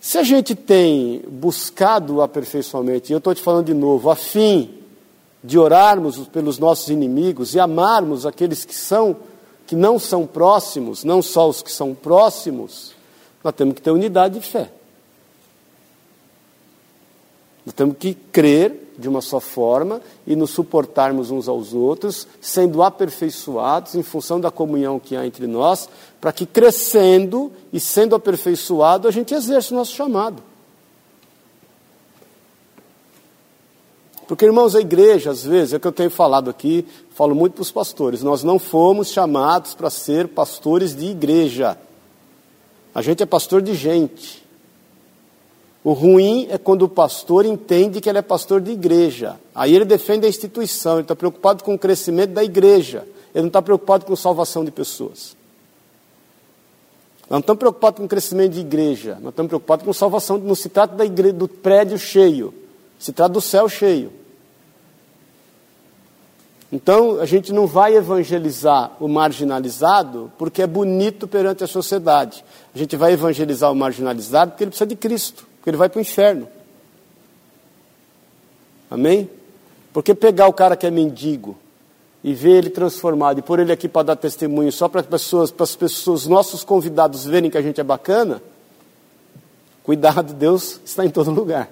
[0.00, 4.78] Se a gente tem buscado aperfeiçoamento, e eu estou te falando de novo, a fim
[5.42, 9.16] de orarmos pelos nossos inimigos e amarmos aqueles que são
[9.66, 12.94] que não são próximos, não só os que são próximos,
[13.42, 14.70] nós temos que ter unidade de fé.
[17.66, 22.80] Nós temos que crer de uma só forma e nos suportarmos uns aos outros, sendo
[22.80, 25.88] aperfeiçoados em função da comunhão que há entre nós,
[26.20, 30.40] para que crescendo e sendo aperfeiçoado a gente exerça o nosso chamado.
[34.28, 37.54] Porque, irmãos, a igreja, às vezes, é o que eu tenho falado aqui, falo muito
[37.54, 41.76] para os pastores, nós não fomos chamados para ser pastores de igreja.
[42.94, 44.45] A gente é pastor de gente.
[45.86, 49.38] O ruim é quando o pastor entende que ele é pastor de igreja.
[49.54, 53.06] Aí ele defende a instituição, ele está preocupado com o crescimento da igreja.
[53.32, 55.36] Ele não está preocupado com a salvação de pessoas.
[57.20, 60.38] Nós não estamos preocupados com o crescimento de igreja, nós estamos preocupados com a salvação.
[60.38, 62.52] Não se trata da igreja, do prédio cheio,
[62.98, 64.10] se trata do céu cheio.
[66.72, 72.44] Então, a gente não vai evangelizar o marginalizado porque é bonito perante a sociedade.
[72.74, 75.98] A gente vai evangelizar o marginalizado porque ele precisa de Cristo porque ele vai para
[75.98, 76.46] o inferno.
[78.88, 79.28] Amém?
[79.92, 81.58] Porque pegar o cara que é mendigo
[82.22, 85.50] e ver ele transformado e pôr ele aqui para dar testemunho só para as pessoas,
[85.50, 88.40] para as pessoas, nossos convidados verem que a gente é bacana,
[89.82, 91.68] cuidado, Deus está em todo lugar.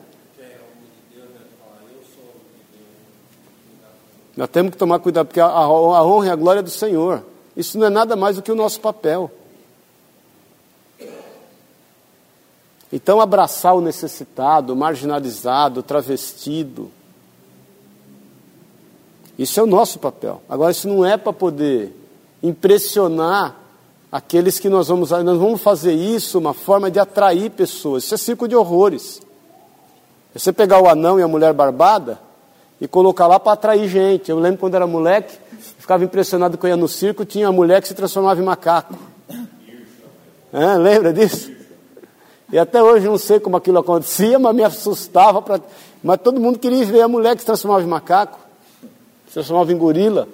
[4.37, 7.25] Nós temos que tomar cuidado, porque a, honra e a glória é do Senhor.
[7.57, 9.31] Isso não é nada mais do que o nosso papel.
[12.95, 16.93] Então, abraçar o necessitado, o marginalizado, o travestido,
[19.37, 20.41] isso é o nosso papel.
[20.49, 21.93] Agora, isso não é para poder
[22.41, 23.57] impressionar
[24.13, 25.11] aqueles que nós vamos.
[25.11, 28.05] Nós vamos fazer isso uma forma de atrair pessoas.
[28.05, 29.21] Isso é circo de horrores.
[30.33, 32.21] Você pegar o anão e a mulher barbada
[32.81, 34.31] e colocar lá para atrair gente.
[34.31, 35.37] Eu lembro quando era moleque,
[35.81, 38.95] ficava impressionado eu ia no circo, tinha a mulher que se transformava em macaco.
[40.53, 41.63] É, lembra disso?
[42.55, 45.43] E até hoje não sei como aquilo acontecia, mas me assustava.
[45.43, 45.61] Pra...
[46.01, 48.38] Mas todo mundo queria ver a mulher que se transformava em macaco,
[49.27, 50.29] se transformava em gorila.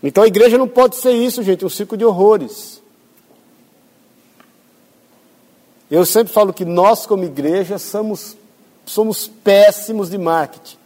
[0.00, 2.80] Então a igreja não pode ser isso, gente, um circo de horrores.
[5.90, 8.36] Eu sempre falo que nós, como igreja, somos,
[8.86, 10.76] somos péssimos de marketing.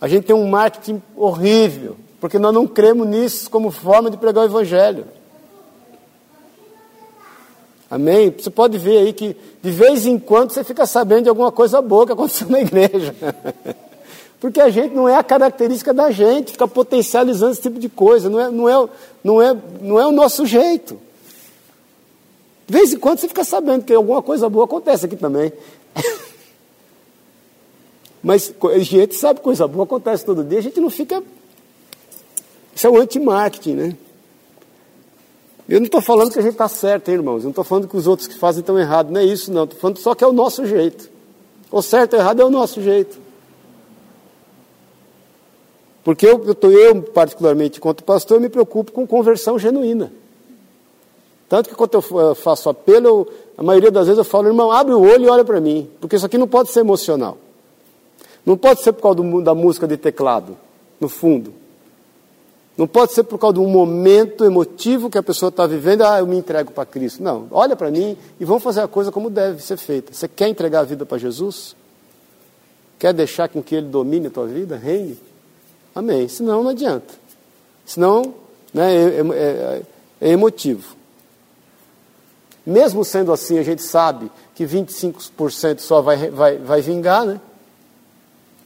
[0.00, 4.44] A gente tem um marketing horrível, porque nós não cremos nisso como forma de pregar
[4.44, 5.04] o evangelho.
[7.90, 8.34] Amém?
[8.36, 11.80] Você pode ver aí que de vez em quando você fica sabendo de alguma coisa
[11.80, 13.14] boa que aconteceu na igreja.
[14.40, 18.28] Porque a gente não é a característica da gente, fica potencializando esse tipo de coisa,
[18.28, 18.88] não é, não é,
[19.24, 20.98] não é, não é o nosso jeito.
[22.66, 25.52] De vez em quando você fica sabendo que alguma coisa boa acontece aqui também.
[28.22, 31.22] Mas a gente sabe que coisa boa acontece todo dia, a gente não fica.
[32.74, 33.96] Isso é o anti-marketing, né?
[35.68, 37.38] Eu não estou falando que a gente está certo, hein, irmãos.
[37.38, 39.12] Eu não estou falando que os outros que fazem estão errados.
[39.12, 39.64] Não é isso, não.
[39.64, 41.10] Estou falando só que é o nosso jeito.
[41.70, 43.18] O certo ou errado é o nosso jeito.
[46.04, 50.12] Porque eu, eu, tô, eu, particularmente, enquanto pastor, me preocupo com conversão genuína.
[51.48, 54.94] Tanto que quando eu faço apelo, eu, a maioria das vezes eu falo, irmão, abre
[54.94, 55.90] o olho e olha para mim.
[56.00, 57.38] Porque isso aqui não pode ser emocional.
[58.44, 60.56] Não pode ser por causa do, da música de teclado,
[61.00, 61.52] no fundo.
[62.76, 66.18] Não pode ser por causa de um momento emotivo que a pessoa está vivendo, ah,
[66.18, 67.22] eu me entrego para Cristo.
[67.22, 70.12] Não, olha para mim e vamos fazer a coisa como deve ser feita.
[70.12, 71.74] Você quer entregar a vida para Jesus?
[72.98, 75.18] Quer deixar com que Ele domine a tua vida, reine?
[75.94, 76.28] Amém.
[76.28, 77.14] Senão não adianta.
[77.86, 78.34] Senão
[78.74, 79.82] né, é, é, é,
[80.20, 80.94] é emotivo.
[82.66, 87.40] Mesmo sendo assim, a gente sabe que 25% só vai, vai, vai vingar, né?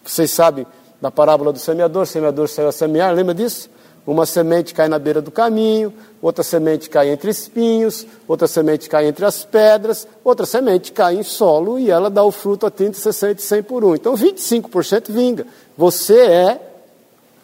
[0.02, 0.66] Vocês sabem
[1.00, 3.68] da parábola do semeador, semeador saiu a semear, lembra disso?
[4.06, 9.06] Uma semente cai na beira do caminho, outra semente cai entre espinhos, outra semente cai
[9.06, 12.98] entre as pedras, outra semente cai em solo e ela dá o fruto a 30,
[12.98, 13.94] 60 e 100 por um.
[13.94, 15.46] Então 25% vinga.
[15.76, 16.60] Você é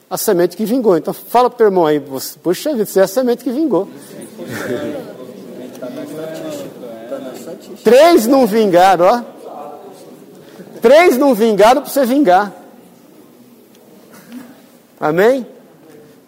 [0.09, 0.97] a semente que vingou.
[0.97, 3.89] Então fala para o irmão aí, você, puxa vida, você é a semente que vingou.
[7.85, 9.23] Três não vingaram, ó.
[10.81, 12.53] Três não vingaram para você vingar.
[14.99, 15.47] Amém?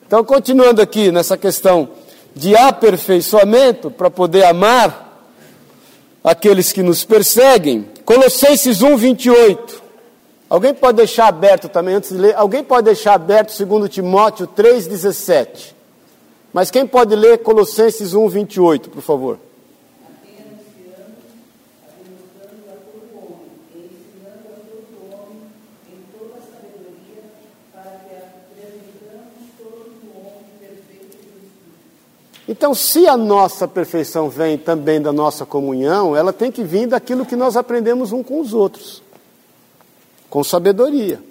[0.09, 1.90] Então, continuando aqui nessa questão
[2.35, 5.29] de aperfeiçoamento para poder amar
[6.25, 9.83] aqueles que nos perseguem, Colossenses 1, 28.
[10.49, 14.87] Alguém pode deixar aberto também, antes de ler, alguém pode deixar aberto 2 Timóteo 3,
[14.87, 15.77] 17.
[16.55, 19.38] Mas quem pode ler Colossenses 1, 28, por favor?
[32.49, 37.27] Então, se a nossa perfeição vem também da nossa comunhão, ela tem que vir daquilo
[37.27, 39.03] que nós aprendemos um com os outros,
[40.31, 41.23] com sabedoria.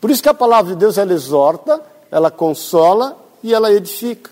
[0.00, 4.30] Por isso que a palavra de Deus ela exorta, ela consola e ela edifica.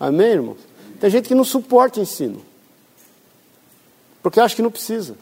[0.00, 0.58] Amém, irmãos?
[0.98, 2.42] Tem gente que não suporta ensino,
[4.22, 5.16] porque acha que não precisa.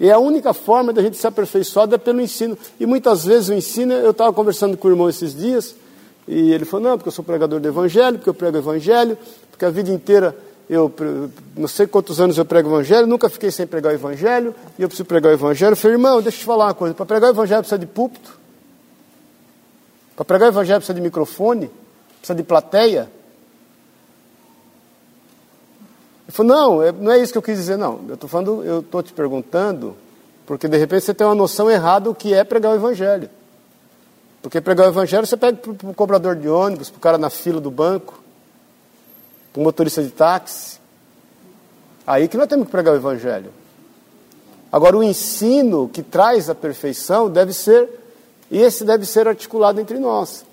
[0.00, 2.56] E a única forma da gente se aperfeiçoar é pelo ensino.
[2.80, 5.76] E muitas vezes o ensino, eu estava conversando com o irmão esses dias,
[6.26, 9.18] e ele falou, não, porque eu sou pregador do evangelho, porque eu prego o evangelho,
[9.50, 10.34] porque a vida inteira
[10.70, 10.90] eu
[11.56, 14.82] não sei quantos anos eu prego o evangelho, nunca fiquei sem pregar o evangelho, e
[14.82, 15.72] eu preciso pregar o evangelho.
[15.72, 17.86] Eu falei, irmão, deixa eu te falar uma coisa, para pregar o evangelho precisa de
[17.86, 18.38] púlpito,
[20.16, 21.70] para pregar o evangelho precisa de microfone,
[22.20, 23.10] precisa de plateia.
[26.30, 28.04] Ele falou, não, é, não é isso que eu quis dizer, não.
[28.06, 29.96] Eu estou falando, eu estou te perguntando,
[30.46, 33.28] porque de repente você tem uma noção errada do que é pregar o evangelho.
[34.40, 37.30] Porque pregar o evangelho você pega para o cobrador de ônibus, para o cara na
[37.30, 38.22] fila do banco,
[39.52, 40.78] para o motorista de táxi.
[42.06, 43.52] Aí que nós temos que pregar o evangelho.
[44.70, 47.88] Agora, o ensino que traz a perfeição deve ser,
[48.48, 50.44] e esse deve ser articulado entre nós.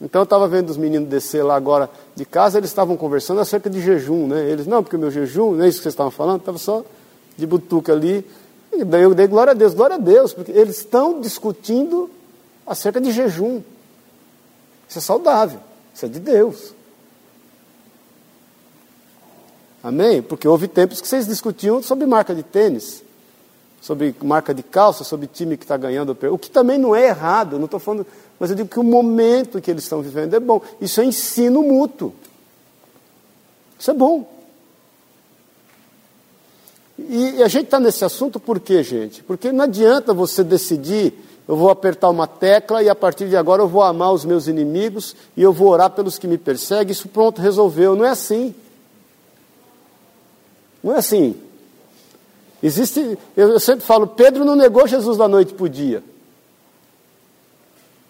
[0.00, 3.68] Então eu estava vendo os meninos descer lá agora de casa, eles estavam conversando acerca
[3.68, 4.48] de jejum, né?
[4.48, 6.82] Eles, não, porque o meu jejum, não é isso que vocês estavam falando, estava só
[7.36, 8.26] de butuca ali.
[8.72, 12.08] E daí eu dei glória a Deus, glória a Deus, porque eles estão discutindo
[12.66, 13.60] acerca de jejum.
[14.88, 15.60] Isso é saudável,
[15.94, 16.72] isso é de Deus.
[19.82, 20.22] Amém?
[20.22, 23.02] Porque houve tempos que vocês discutiam sobre marca de tênis,
[23.80, 27.58] sobre marca de calça, sobre time que está ganhando, o que também não é errado,
[27.58, 28.06] não estou falando
[28.40, 30.62] mas eu digo que o momento que eles estão vivendo é bom.
[30.80, 32.14] Isso é ensino mútuo.
[33.78, 34.26] Isso é bom.
[36.98, 39.22] E a gente está nesse assunto por quê, gente?
[39.22, 41.12] Porque não adianta você decidir,
[41.46, 44.46] eu vou apertar uma tecla e a partir de agora eu vou amar os meus
[44.46, 47.94] inimigos e eu vou orar pelos que me perseguem, isso pronto, resolveu.
[47.94, 48.54] Não é assim.
[50.82, 51.36] Não é assim.
[52.62, 56.02] Existe, eu sempre falo, Pedro não negou Jesus da noite para o dia.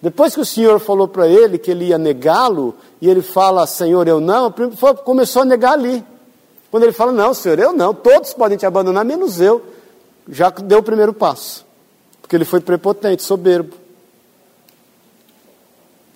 [0.01, 4.07] Depois que o Senhor falou para ele que ele ia negá-lo, e ele fala, Senhor,
[4.07, 4.51] eu não,
[5.05, 6.03] começou a negar ali.
[6.71, 9.61] Quando ele fala, não, Senhor, eu não, todos podem te abandonar, menos eu,
[10.27, 11.65] já deu o primeiro passo.
[12.21, 13.75] Porque ele foi prepotente, soberbo.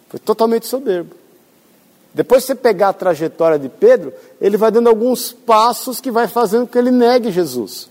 [0.09, 1.15] Foi totalmente soberbo.
[2.13, 6.27] Depois que você pegar a trajetória de Pedro, ele vai dando alguns passos que vai
[6.27, 7.89] fazendo com que ele negue Jesus.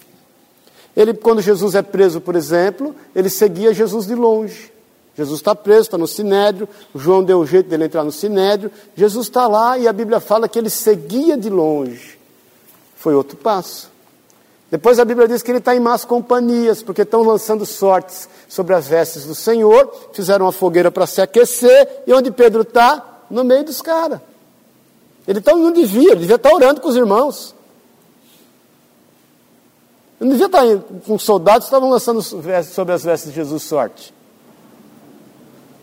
[0.96, 4.73] Ele, quando Jesus é preso, por exemplo, ele seguia Jesus de longe.
[5.16, 9.26] Jesus está preso, está no sinédrio, João deu um jeito dele entrar no sinédrio, Jesus
[9.26, 12.18] está lá e a Bíblia fala que ele seguia de longe.
[12.96, 13.92] Foi outro passo.
[14.70, 18.74] Depois a Bíblia diz que ele está em más companhias, porque estão lançando sortes sobre
[18.74, 23.20] as vestes do Senhor, fizeram uma fogueira para se aquecer, e onde Pedro está?
[23.30, 24.20] No meio dos caras.
[25.28, 27.54] Ele está onde devia, ele devia estar tá orando com os irmãos.
[30.20, 33.62] Ele não devia estar tá com soldados que estavam lançando sobre as vestes de Jesus
[33.62, 34.13] sorte.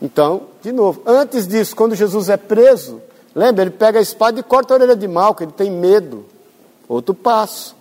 [0.02, 3.00] Então, de novo, antes disso, quando Jesus é preso,
[3.32, 6.26] lembra, ele pega a espada e corta a orelha de Malco, ele tem medo.
[6.88, 7.76] Outro passo.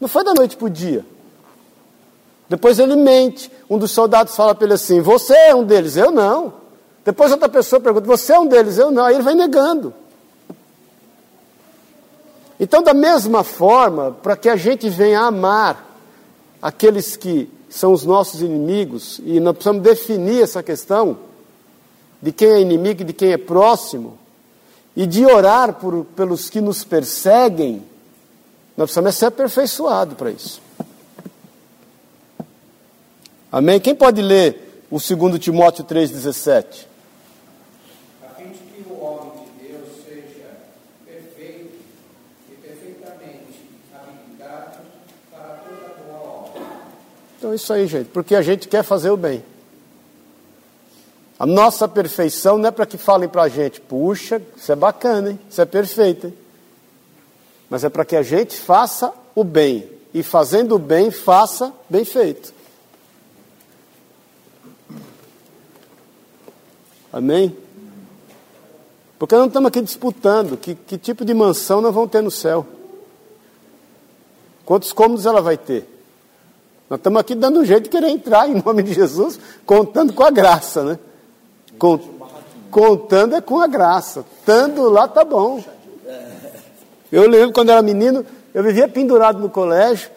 [0.00, 1.04] Não foi da noite para o dia.
[2.48, 3.50] Depois ele mente.
[3.68, 6.54] Um dos soldados fala para ele assim: Você é um deles, eu não.
[7.04, 9.04] Depois outra pessoa pergunta: Você é um deles, eu não.
[9.04, 9.92] Aí ele vai negando.
[12.60, 15.98] Então, da mesma forma, para que a gente venha amar
[16.62, 21.18] aqueles que são os nossos inimigos, e nós precisamos definir essa questão,
[22.20, 24.18] de quem é inimigo e de quem é próximo,
[24.96, 27.82] e de orar por, pelos que nos perseguem,
[28.76, 30.60] nós precisamos ser aperfeiçoados para isso.
[33.52, 33.78] Amém?
[33.78, 36.86] Quem pode ler o 2 Timóteo 3,17?
[38.22, 40.48] a fim de que o homem de Deus seja
[41.04, 41.74] perfeito
[42.50, 43.60] e perfeitamente
[43.94, 44.78] habilitado
[45.30, 46.62] para toda boa obra.
[47.38, 49.42] Então é isso aí, gente, porque a gente quer fazer o bem.
[51.38, 55.30] A nossa perfeição não é para que falem para a gente, puxa, isso é bacana,
[55.30, 55.40] hein?
[55.50, 56.34] isso é perfeito, hein?
[57.68, 62.04] mas é para que a gente faça o bem, e fazendo o bem, faça bem
[62.04, 62.54] feito.
[67.12, 67.56] Amém?
[69.18, 72.66] Porque não estamos aqui disputando que, que tipo de mansão nós vamos ter no céu.
[74.64, 75.88] Quantos cômodos ela vai ter?
[76.88, 80.22] Nós estamos aqui dando um jeito de querer entrar em nome de Jesus, contando com
[80.22, 80.98] a graça, né?
[81.78, 82.00] Con-
[82.70, 84.24] contando é com a graça.
[84.38, 85.62] Estando lá tá bom.
[87.10, 90.10] Eu lembro quando era menino, eu vivia pendurado no colégio.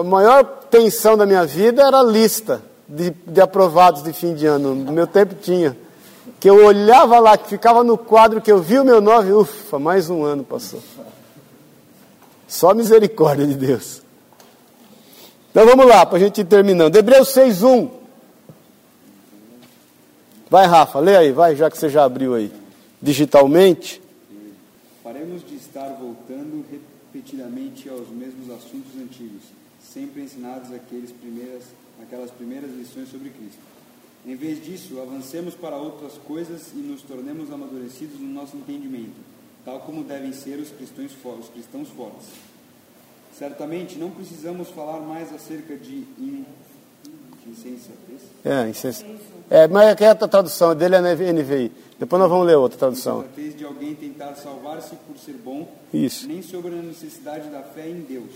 [0.00, 4.46] A maior tensão da minha vida era a lista de, de aprovados de fim de
[4.46, 4.74] ano.
[4.74, 5.76] No meu tempo tinha.
[6.40, 9.78] Que eu olhava lá, que ficava no quadro, que eu vi o meu nome, ufa,
[9.78, 10.80] mais um ano passou.
[12.46, 14.02] Só misericórdia de Deus.
[15.50, 16.94] Então vamos lá, para a gente ir terminando.
[16.94, 17.97] Hebreus 6.1.
[20.50, 22.50] Vai, Rafa, lê aí, vai, já que você já abriu aí.
[23.02, 24.00] Digitalmente.
[25.04, 29.42] Paremos de estar voltando repetidamente aos mesmos assuntos antigos,
[29.78, 31.64] sempre ensinados aqueles primeiras,
[32.02, 33.60] aquelas primeiras lições sobre Cristo.
[34.26, 39.16] Em vez disso, avancemos para outras coisas e nos tornemos amadurecidos no nosso entendimento,
[39.66, 42.26] tal como devem ser os cristãos, os cristãos fortes.
[43.38, 46.04] Certamente não precisamos falar mais acerca de
[47.50, 49.04] insensatez, É, insens...
[49.50, 51.72] é mas aqui é a tradução dele é na NVI.
[51.98, 53.20] Depois nós vamos ler outra tradução.
[53.20, 56.26] insensatez de alguém tentar salvar-se por ser bom, Isso.
[56.28, 58.30] nem sobre a necessidade da fé em Deus.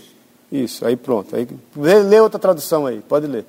[0.51, 1.35] Isso, aí pronto.
[1.35, 3.45] Aí, lê, lê outra tradução aí, pode ler.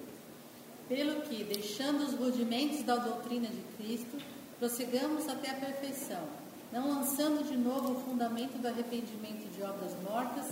[0.89, 4.17] Pelo que, deixando os rudimentos da doutrina de Cristo,
[4.59, 6.21] prossigamos até a perfeição,
[6.73, 10.47] não lançando de novo o fundamento do arrependimento de obras mortas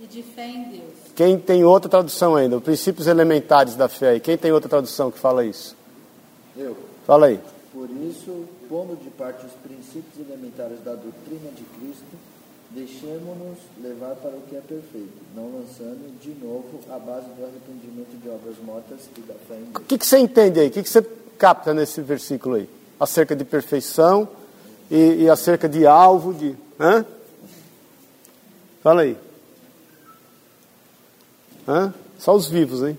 [0.00, 0.92] e de fé em Deus.
[1.14, 2.56] Quem tem outra tradução ainda?
[2.56, 4.20] Os princípios elementares da fé aí.
[4.20, 5.76] Quem tem outra tradução que fala isso?
[6.56, 6.76] Eu,
[7.06, 7.40] Fala aí.
[7.72, 12.04] por isso, pondo de parte os princípios elementares da doutrina de Cristo,
[12.70, 18.20] deixemos-nos levar para o que é perfeito, não lançando de novo a base do arrependimento
[18.22, 19.84] de obras mortas e da fé em O Deus.
[19.88, 20.68] que, que você entende aí?
[20.68, 21.00] O que, que você
[21.38, 22.68] capta nesse versículo aí?
[23.00, 24.28] Acerca de perfeição
[24.90, 26.54] e, e acerca de alvo, de.
[26.78, 27.06] Hã?
[28.82, 29.16] Fala aí.
[31.68, 31.92] Hã?
[32.18, 32.98] Só os vivos, hein?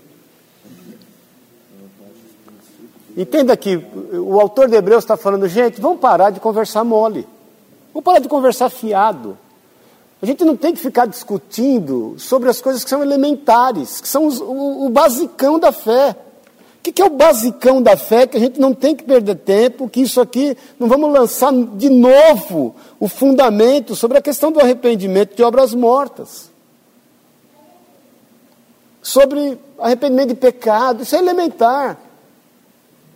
[3.16, 3.76] Entenda que
[4.12, 7.26] o autor de Hebreus está falando, gente, vamos parar de conversar mole.
[7.92, 9.36] Vamos parar de conversar fiado.
[10.22, 14.26] A gente não tem que ficar discutindo sobre as coisas que são elementares, que são
[14.26, 16.14] os- o, o basicão da fé.
[16.78, 18.26] O que, que é o basicão da fé?
[18.26, 21.88] Que a gente não tem que perder tempo, que isso aqui, não vamos lançar de
[21.90, 26.48] novo o fundamento sobre a questão do arrependimento de obras mortas.
[29.02, 31.98] Sobre arrependimento de pecado, isso é elementar.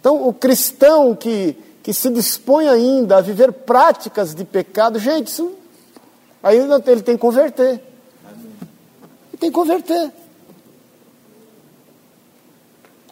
[0.01, 5.53] Então, o cristão que, que se dispõe ainda a viver práticas de pecado, gente, isso,
[6.43, 7.71] aí ele tem que converter.
[7.71, 10.11] Ele tem que converter.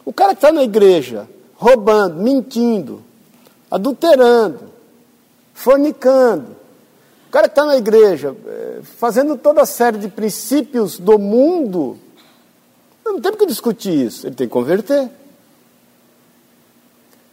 [0.04, 3.02] O cara que está na igreja, roubando, mentindo,
[3.70, 4.70] adulterando,
[5.54, 6.56] fornicando,
[7.28, 11.96] o cara que está na igreja, eh, fazendo toda a série de princípios do mundo,
[13.12, 15.08] não tem que discutir isso, ele tem que converter.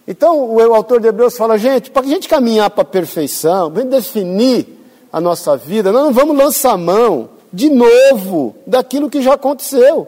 [0.07, 3.83] Então, o, autor de Hebreus fala, gente, para a gente caminhar para a perfeição, para
[3.83, 4.67] definir
[5.13, 10.07] a nossa vida, nós não vamos lançar mão de novo daquilo que já aconteceu.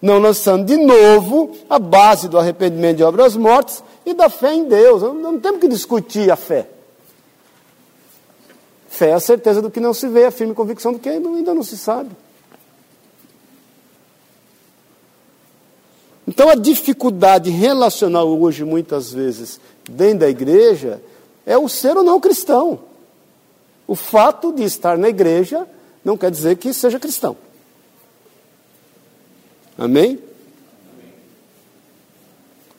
[0.00, 4.64] Não lançando de novo a base do arrependimento de obras mortas e da fé em
[4.64, 5.02] Deus.
[5.02, 6.68] Não, não temos que discutir a fé.
[8.88, 11.52] Fé é a certeza do que não se vê, a firme convicção do que ainda
[11.52, 12.10] não se sabe.
[16.30, 19.60] Então a dificuldade relacional hoje, muitas vezes,
[19.90, 21.02] dentro da igreja,
[21.44, 22.78] é o ser ou não cristão.
[23.84, 25.66] O fato de estar na igreja
[26.04, 27.36] não quer dizer que seja cristão.
[29.76, 30.20] Amém?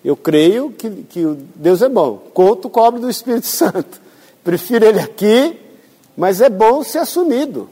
[0.01, 2.19] Eu creio que, que Deus é bom.
[2.33, 3.99] Conto o cobre do Espírito Santo.
[4.45, 5.59] Prefiro ele aqui,
[6.15, 7.69] mas é bom ser assumido.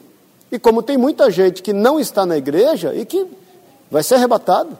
[0.51, 3.25] E como tem muita gente que não está na igreja e que
[3.89, 4.77] vai ser arrebatado.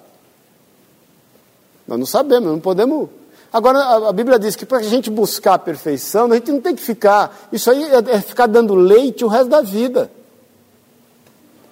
[1.90, 3.10] Nós não sabemos, não podemos.
[3.52, 6.76] Agora, a, Bíblia diz que para a gente buscar a perfeição, a gente não tem
[6.76, 7.48] que ficar.
[7.52, 10.12] Isso aí é, é ficar dando leite o resto da vida.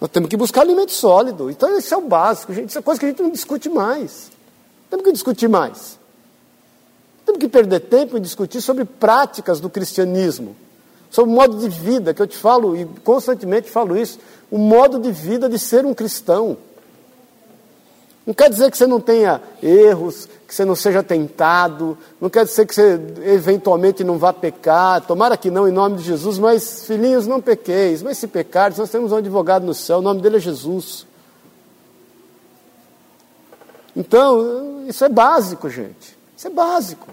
[0.02, 1.52] Nós temos que buscar alimento sólido.
[1.52, 2.70] Então, isso é o básico, gente.
[2.70, 4.32] Isso é coisa que a gente não discute mais.
[4.90, 6.00] Temos que discutir mais.
[7.24, 10.56] temos que perder tempo em discutir sobre práticas do cristianismo,
[11.12, 14.18] sobre o modo de vida, que eu te falo e constantemente falo isso,
[14.50, 16.58] o modo de vida de ser um cristão.
[18.28, 22.44] Não quer dizer que você não tenha erros, que você não seja tentado, não quer
[22.44, 26.86] dizer que você eventualmente não vá pecar, tomara que não em nome de Jesus, mas
[26.86, 30.36] filhinhos, não pequeis, mas se pecardes, nós temos um advogado no céu, o nome dele
[30.36, 31.08] é Jesus.
[33.96, 36.18] Então, isso é básico, gente.
[36.36, 37.08] Isso é básico.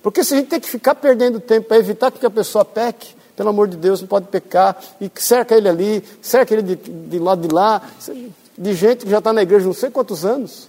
[0.00, 3.16] Porque se a gente tem que ficar perdendo tempo para evitar que a pessoa peque,
[3.34, 7.18] pelo amor de Deus, não pode pecar, e cerca ele ali, cerca ele de, de
[7.18, 7.82] lado de lá,
[8.56, 10.68] de gente que já está na igreja não sei quantos anos.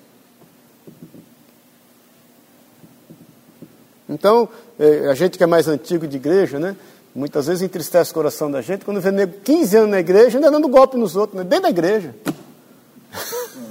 [4.09, 4.47] Então,
[4.79, 6.75] eh, a gente que é mais antigo de igreja, né?
[7.13, 10.51] Muitas vezes entristece o coração da gente quando vê nego 15 anos na igreja ainda
[10.51, 11.43] dando golpe nos outros, né?
[11.43, 12.15] dentro da igreja.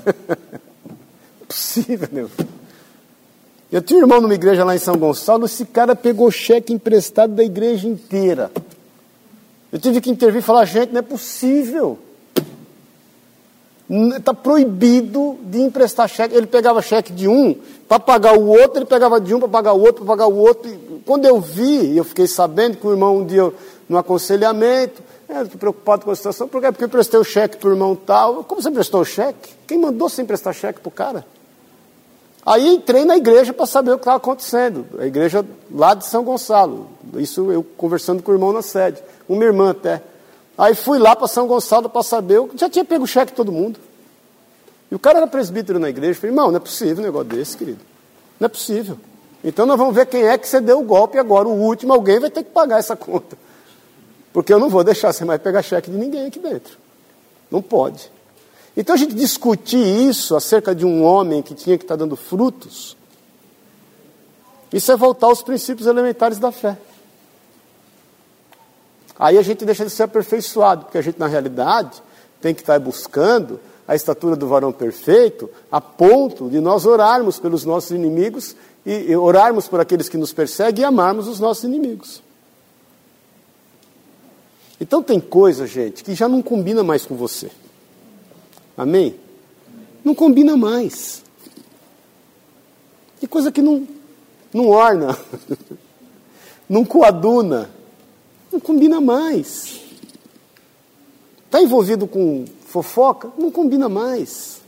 [1.47, 2.31] Possível, meu.
[3.71, 7.35] Eu tinha um irmão numa igreja lá em São Gonçalo, esse cara pegou cheque emprestado
[7.35, 8.51] da igreja inteira.
[9.73, 11.99] Eu tive que intervir e falar, gente, não é possível.
[13.89, 16.35] Está proibido de emprestar cheque.
[16.35, 17.55] Ele pegava cheque de um
[17.89, 20.37] para pagar o outro, ele pegava de um para pagar o outro, para pagar o
[20.37, 20.71] outro.
[21.05, 23.53] Quando eu vi, eu fiquei sabendo que o irmão um dia,
[23.89, 26.71] no aconselhamento, é, fiquei preocupado com a situação, por quê?
[26.73, 28.43] Porque eu prestei o cheque para o irmão tal.
[28.43, 29.51] Como você prestou o cheque?
[29.67, 31.25] Quem mandou você emprestar cheque para o cara?
[32.45, 34.87] Aí entrei na igreja para saber o que estava acontecendo.
[35.01, 36.89] A igreja lá de São Gonçalo.
[37.17, 39.03] Isso eu conversando com o irmão na sede.
[39.29, 40.01] Uma irmã até.
[40.59, 43.37] Aí fui lá para São Gonçalo para saber, eu já tinha pego o cheque de
[43.37, 43.79] todo mundo.
[44.91, 47.57] E o cara era presbítero na igreja, falei, irmão, não é possível um negócio desse,
[47.57, 47.81] querido.
[48.41, 48.99] Não é possível.
[49.45, 51.47] Então nós vamos ver quem é que você deu o golpe agora.
[51.49, 53.37] O último, alguém vai ter que pagar essa conta.
[54.33, 56.79] Porque eu não vou deixar você mais pegar cheque de ninguém aqui dentro.
[57.51, 58.11] Não pode.
[58.77, 62.97] Então a gente discutir isso acerca de um homem que tinha que estar dando frutos,
[64.73, 66.77] isso é voltar aos princípios elementares da fé.
[69.19, 72.03] Aí a gente deixa de ser aperfeiçoado, porque a gente, na realidade,
[72.41, 73.59] tem que estar buscando
[73.89, 79.69] a estatura do varão perfeito, a ponto de nós orarmos pelos nossos inimigos e, orarmos
[79.69, 82.23] por aqueles que nos perseguem e amarmos os nossos inimigos.
[84.81, 87.51] Então tem coisa, gente, que já não combina mais com você.
[88.77, 89.19] Amém?
[90.05, 91.25] Não combina mais.
[93.19, 93.87] Tem coisa que não,
[94.53, 95.17] não orna,
[96.69, 97.71] não coaduna.
[98.57, 99.83] Não combina mais.
[101.45, 103.31] Está envolvido com fofoca?
[103.37, 104.63] Não combina mais.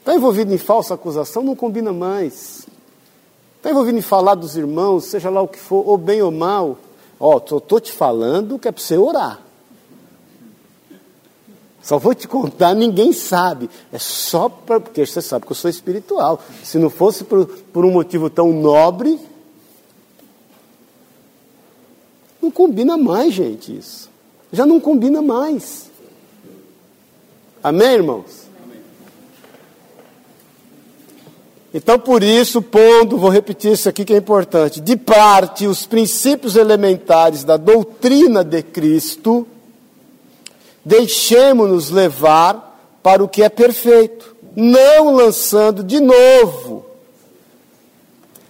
[0.00, 1.42] Está envolvido em falsa acusação?
[1.42, 2.66] Não combina mais.
[3.56, 6.76] Está envolvido em falar dos irmãos, seja lá o que for, ou bem ou mal?
[7.18, 9.40] Ó, estou te falando que é para você orar.
[11.82, 13.70] Só vou te contar, ninguém sabe.
[13.90, 16.38] É só pra, porque você sabe que eu sou espiritual.
[16.62, 19.18] Se não fosse por, por um motivo tão nobre,
[22.40, 24.08] Não combina mais, gente, isso.
[24.52, 25.90] Já não combina mais.
[27.62, 28.48] Amém, irmãos?
[31.72, 36.56] Então, por isso, pondo, vou repetir isso aqui que é importante, de parte os princípios
[36.56, 39.46] elementares da doutrina de Cristo,
[40.84, 46.86] deixemos-nos levar para o que é perfeito, não lançando de novo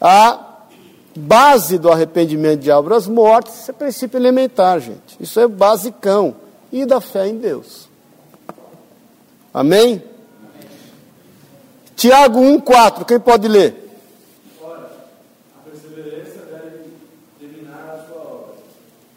[0.01, 0.50] a
[1.15, 5.17] base do arrependimento de obras mortas, isso é princípio elementar, gente.
[5.19, 6.37] Isso é basicão.
[6.73, 7.89] E da fé em Deus.
[9.53, 10.01] Amém?
[11.97, 13.91] Tiago 1,4, quem pode ler?
[14.63, 14.91] Ora,
[15.55, 16.93] a perseverança deve
[17.39, 18.55] terminar a sua obra,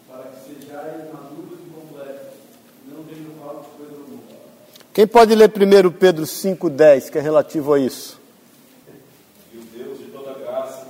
[0.10, 2.28] para que sejais maduros e completos,
[2.88, 4.20] não tendo falta de coisa alguma.
[4.94, 8.20] Quem pode ler primeiro Pedro 5,10, que é relativo a isso?
[9.54, 10.88] E o Deus de toda graça,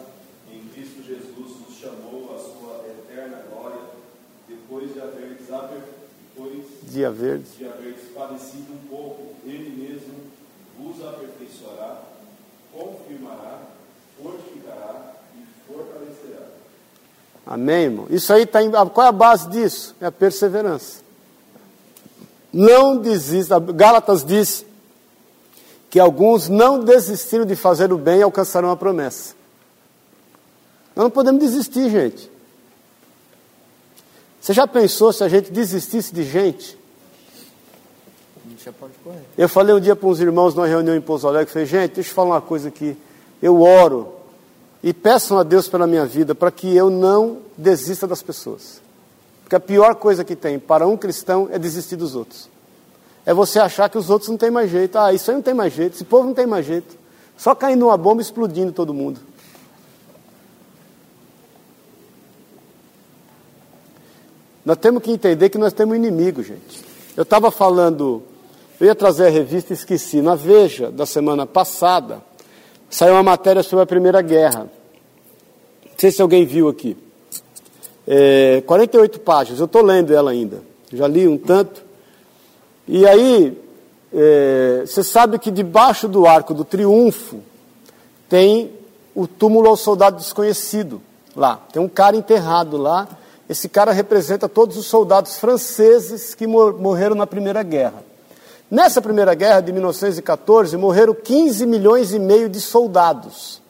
[0.51, 3.82] em Cristo Jesus, nos chamou à sua eterna glória,
[4.47, 5.78] depois de haverdes, aper...
[6.34, 6.64] depois
[6.94, 7.46] Dia verde.
[7.58, 10.14] de haverdes padecido um pouco, Ele mesmo
[10.78, 12.02] vos aperfeiçoará,
[12.72, 13.62] confirmará,
[14.22, 16.46] fortificará e fortalecerá.
[17.48, 18.06] Amém, irmão?
[18.12, 18.70] Isso aí está em.
[18.70, 19.96] Qual é a base disso?
[20.00, 21.02] É a perseverança.
[22.54, 23.60] Não desista.
[23.60, 24.64] Gálatas diz
[25.89, 29.34] que alguns não desistiram de fazer o bem e alcançarão a promessa.
[30.96, 32.32] Nós não podemos desistir, gente.
[34.39, 36.83] Você já pensou se a gente desistisse de gente?
[39.38, 42.10] Eu falei um dia para uns irmãos numa reunião em Pouso Alegre, falei, gente, deixa
[42.10, 42.98] eu falar uma coisa aqui.
[43.41, 44.14] Eu oro
[44.82, 48.82] e peçam a Deus pela minha vida para que eu não desista das pessoas.
[49.44, 52.50] Porque a pior coisa que tem para um cristão é desistir dos outros.
[53.26, 54.98] É você achar que os outros não têm mais jeito.
[54.98, 56.98] Ah, isso aí não tem mais jeito, esse povo não tem mais jeito.
[57.38, 59.20] Só caindo uma bomba explodindo todo mundo.
[64.66, 66.82] Nós temos que entender que nós temos inimigo, gente.
[67.18, 68.24] Eu estava falando,
[68.80, 70.22] eu ia trazer a revista e esqueci.
[70.22, 72.22] Na Veja, da semana passada,
[72.90, 74.70] saiu uma matéria sobre a Primeira Guerra.
[75.84, 76.98] Não sei se alguém viu aqui.
[78.08, 80.62] É, 48 páginas, eu estou lendo ela ainda.
[80.92, 81.82] Já li um tanto.
[82.88, 83.58] E aí,
[84.14, 87.40] é, você sabe que debaixo do arco do triunfo
[88.28, 88.72] tem
[89.16, 91.02] o túmulo ao soldado desconhecido
[91.36, 91.62] lá.
[91.72, 93.08] Tem um cara enterrado lá
[93.48, 98.04] esse cara representa todos os soldados franceses que morreram na Primeira Guerra.
[98.74, 103.62] Nessa Primeira Guerra de 1914, morreram 15 milhões e meio de soldados.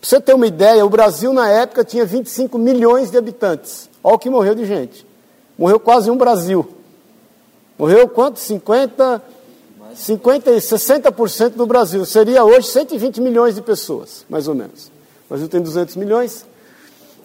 [0.00, 3.88] Para você ter uma ideia, o Brasil na época tinha 25 milhões de habitantes.
[4.02, 5.06] Olha o que morreu de gente.
[5.56, 6.68] Morreu quase um Brasil.
[7.78, 8.40] Morreu quanto?
[8.40, 9.22] 50,
[9.94, 12.04] 50 e 60% do Brasil.
[12.04, 14.86] Seria hoje 120 milhões de pessoas, mais ou menos.
[15.26, 16.44] O Brasil tem 200 milhões.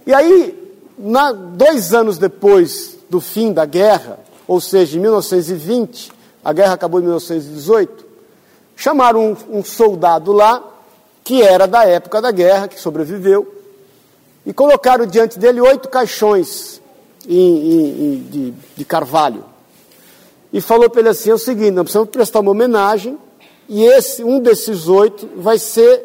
[0.05, 6.15] E aí, na, dois anos depois do fim da guerra, ou seja, em 1920,
[6.47, 8.05] a guerra acabou em 1918,
[8.73, 10.63] chamaram um, um soldado lá,
[11.21, 13.53] que era da época da guerra, que sobreviveu,
[14.45, 16.81] e colocaram diante dele oito caixões
[17.27, 19.43] em, em, em, de, de carvalho.
[20.53, 23.17] E falou para ele assim: é o seguinte, nós precisamos prestar uma homenagem,
[23.67, 26.01] e esse, um desses oito vai ser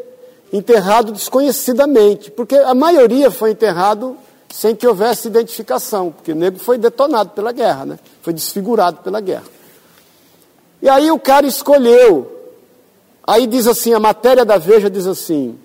[0.52, 4.16] enterrado desconhecidamente, porque a maioria foi enterrado
[4.50, 7.98] sem que houvesse identificação, porque o negro foi detonado pela guerra, né?
[8.22, 9.61] foi desfigurado pela guerra.
[10.82, 12.50] E aí o cara escolheu,
[13.24, 15.56] aí diz assim, a matéria da Veja diz assim,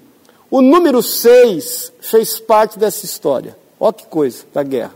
[0.51, 3.57] o número 6 fez parte dessa história.
[3.80, 4.93] Olha que coisa, da guerra.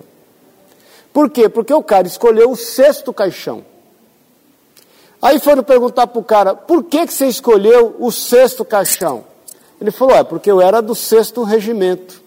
[1.11, 1.49] Por quê?
[1.49, 3.65] Porque o cara escolheu o sexto caixão.
[5.19, 9.24] Aí foram perguntar para o cara, por que, que você escolheu o sexto caixão?
[9.80, 12.22] Ele falou, é porque eu era do sexto regimento.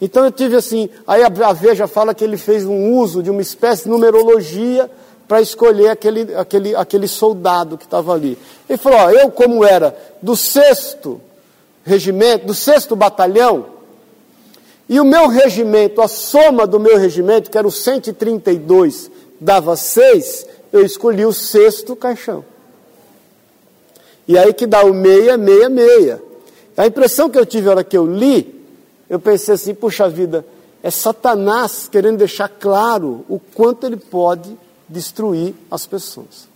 [0.00, 3.40] Então eu tive assim, aí a Veja fala que ele fez um uso de uma
[3.40, 4.90] espécie de numerologia
[5.26, 8.38] para escolher aquele, aquele, aquele soldado que estava ali.
[8.68, 11.20] Ele falou, ó, eu como era do sexto
[11.84, 13.66] regimento, do sexto batalhão,
[14.88, 19.10] e o meu regimento, a soma do meu regimento, que era o 132,
[19.40, 22.44] dava seis, eu escolhi o sexto caixão.
[24.28, 26.22] E aí que dá o meia, meia, meia.
[26.76, 28.64] A impressão que eu tive na hora que eu li,
[29.08, 30.44] eu pensei assim, puxa vida,
[30.82, 34.56] é Satanás querendo deixar claro o quanto ele pode
[34.88, 36.48] destruir as pessoas.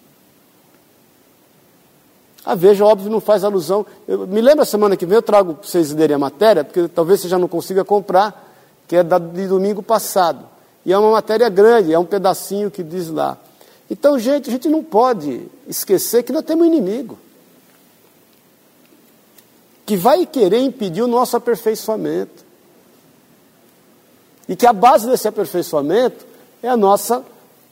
[2.45, 3.85] A Veja, óbvio, não faz alusão.
[4.09, 6.89] Eu, me lembro a semana que vem, eu trago para vocês lerem a matéria, porque
[6.89, 8.49] talvez você já não consiga comprar,
[8.89, 10.49] que é da, de domingo passado.
[10.85, 13.37] E é uma matéria grande, é um pedacinho que diz lá.
[13.91, 17.19] Então, gente, a gente não pode esquecer que nós temos um inimigo
[19.91, 22.45] que vai querer impedir o nosso aperfeiçoamento.
[24.49, 26.25] E que a base desse aperfeiçoamento
[26.63, 27.25] é a nossa,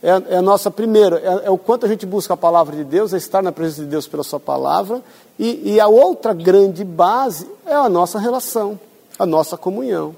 [0.03, 2.77] é a, é a nossa primeira, é, é, o quanto a gente busca a palavra
[2.77, 5.03] de Deus, é estar na presença de Deus pela sua palavra,
[5.39, 8.79] e, e a outra grande base é a nossa relação,
[9.19, 10.15] a nossa comunhão.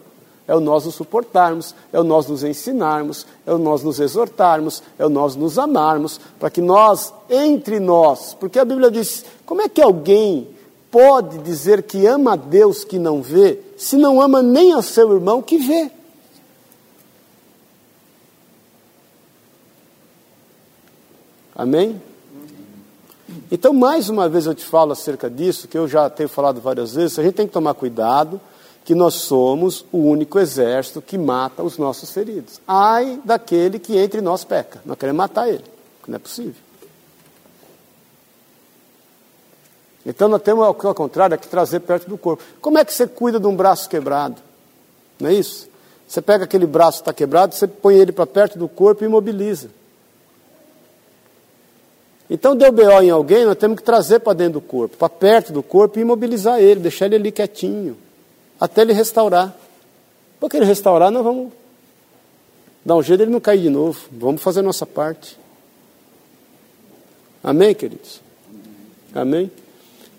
[0.47, 4.83] É o nós nos suportarmos, é o nós nos ensinarmos, é o nós nos exortarmos,
[4.99, 9.62] é o nós nos amarmos, para que nós, entre nós, porque a Bíblia diz: como
[9.62, 10.49] é que alguém
[10.91, 15.14] pode dizer que ama a Deus que não vê, se não ama nem a seu
[15.14, 15.89] irmão que vê?
[21.61, 22.01] Amém?
[23.53, 26.95] Então, mais uma vez eu te falo acerca disso, que eu já tenho falado várias
[26.95, 28.41] vezes, a gente tem que tomar cuidado,
[28.83, 32.63] que nós somos o único exército que mata os nossos feridos.
[32.67, 35.63] Ai daquele que entre nós peca, nós queremos matar ele,
[36.09, 36.55] não é possível.
[40.07, 42.43] Então nós temos, ao contrário, é que trazer perto do corpo.
[42.63, 44.37] Como é que você cuida de um braço quebrado?
[45.21, 45.69] Não é isso?
[46.09, 49.07] Você pega aquele braço que está quebrado, você põe ele para perto do corpo e
[49.07, 49.79] imobiliza.
[52.31, 55.53] Então deu BO em alguém, nós temos que trazer para dentro do corpo, para perto
[55.53, 57.97] do corpo e imobilizar ele, deixar ele ali quietinho,
[58.59, 59.53] até ele restaurar.
[60.39, 61.53] Porque ele restaurar, nós vamos
[62.85, 64.01] dar um jeito ele não cair de novo.
[64.12, 65.37] Vamos fazer a nossa parte.
[67.43, 68.20] Amém, queridos?
[69.12, 69.51] Amém?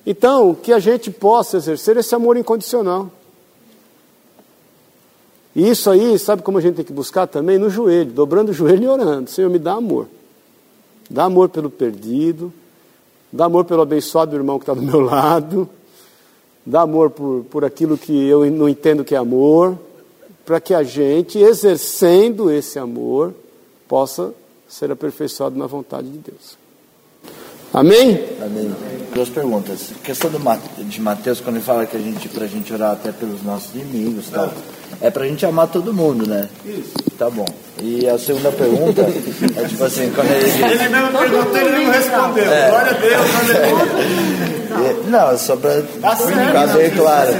[0.05, 3.09] Então, que a gente possa exercer esse amor incondicional.
[5.55, 7.57] E isso aí, sabe como a gente tem que buscar também?
[7.57, 9.29] No joelho, dobrando o joelho e orando.
[9.29, 10.07] Senhor, me dá amor.
[11.11, 12.53] Dá amor pelo perdido,
[13.31, 15.67] dá amor pelo abençoado irmão que está do meu lado,
[16.65, 19.77] dá amor por, por aquilo que eu não entendo que é amor,
[20.45, 23.33] para que a gente, exercendo esse amor,
[23.89, 24.33] possa
[24.69, 26.57] ser aperfeiçoado na vontade de Deus.
[27.73, 28.23] Amém?
[28.41, 28.73] Amém.
[29.13, 29.91] Duas perguntas.
[29.91, 30.31] A questão
[30.77, 34.29] de Mateus, quando ele fala que a gente, pra gente orar até pelos nossos inimigos
[34.29, 34.49] tal,
[34.99, 36.47] é pra gente amar todo mundo, né?
[36.65, 36.91] Isso.
[37.17, 37.45] Tá bom.
[37.81, 40.55] E a segunda pergunta é tipo assim, quando ele diz.
[40.59, 42.43] Ele mesmo perguntou, ele não respondeu.
[42.45, 44.51] Glória a Deus, aleluia.
[45.05, 47.31] E- Não, só pra Tá ficar bem claro.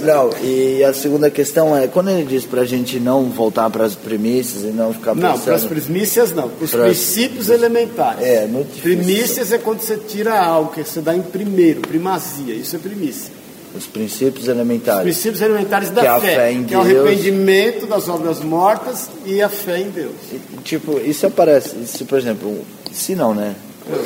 [0.00, 4.62] Não, e a segunda questão é, quando ele diz pra gente não voltar pras premissas
[4.62, 5.68] e não ficar Não, para as pensando...
[5.68, 8.22] primícias não, os Pras- princípios elementares.
[8.24, 8.96] É, muito difícil.
[8.98, 13.32] Primícias é quando você tira algo, que você dá em primeiro, primazia, isso é primícia.
[13.76, 15.02] Os princípios Os elementares.
[15.02, 17.06] princípios elementares da Que é a fé, fé em que é o Deus.
[17.06, 20.14] arrependimento das obras mortas e a fé em Deus.
[20.32, 22.58] E, Tipo, isso aparece, se por exemplo,
[22.92, 23.54] se não, né?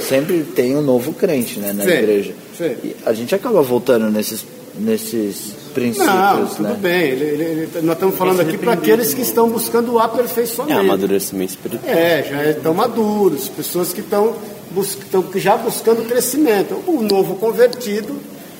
[0.08, 2.32] Sempre tem um novo crente, né, na Sim, igreja.
[2.56, 2.76] sim.
[2.84, 4.44] E a gente acaba voltando nesses,
[4.78, 6.76] nesses princípios, Não, tudo né?
[6.80, 7.02] bem.
[7.10, 10.78] ele- ele- ele- nós estamos falando aqui para aqueles que estão buscando o É aperfeiçoamento.
[10.80, 11.92] amadurecimento espiritual.
[11.94, 14.34] É, já estão maduros, pessoas que estão,
[14.70, 16.74] bus- estão já buscando crescimento.
[16.86, 18.14] O novo convertido,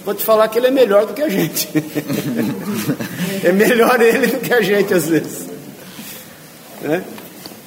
[0.05, 1.69] vou te falar que ele é melhor do que a gente.
[3.45, 5.47] é melhor ele do que a gente, às vezes.
[6.81, 7.05] Né?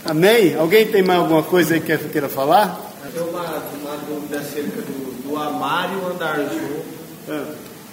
[0.03, 0.55] Amém?
[0.55, 2.79] Alguém tem mais alguma coisa aí que queira falar?
[3.03, 6.85] Eu tenho uma, uma dúvida acerca do, do amar e o andar junto.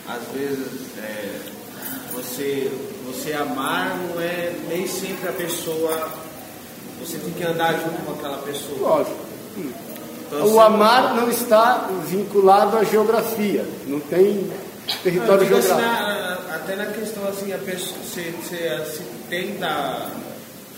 [0.07, 1.39] Às vezes, é,
[2.13, 2.71] você,
[3.07, 6.11] você amar não é nem sempre a pessoa.
[7.01, 8.79] Você tem que andar junto com aquela pessoa.
[8.81, 9.33] Lógico.
[10.35, 14.33] Então, O se- amar não está vinculado à geografia, não tem
[14.89, 16.03] Não, território digo assim, geográfico.
[16.49, 20.07] na- até na questão assim, a pessoa, você, você, se tenta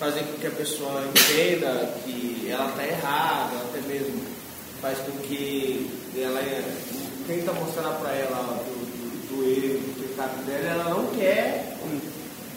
[0.01, 4.23] fazer com que a pessoa entenda que ela está errada, até mesmo
[4.83, 5.89] faz com que
[6.19, 6.65] ela é-
[7.29, 11.71] tenta mostrar para ela do, do, do erro, do pecado dela, ela não quer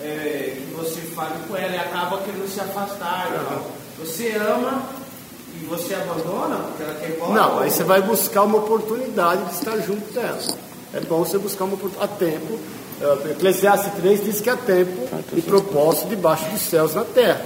[0.02, 3.30] é, que você fale com ela e acaba querendo se afastar.
[3.50, 3.72] tal.
[4.00, 4.84] Você ama
[5.62, 7.34] e você abandona porque ela quer ir embora.
[7.34, 10.40] Não, aí você vai buscar uma oportunidade de estar junto dela.
[10.94, 12.14] É bom você buscar uma oportunidade.
[12.14, 12.60] Há tempo.
[13.02, 17.42] eh, Eclesiastes 3 diz que há tempo e propósito debaixo dos céus na terra.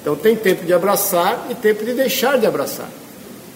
[0.00, 2.88] Então tem tempo de abraçar e tempo de deixar de abraçar.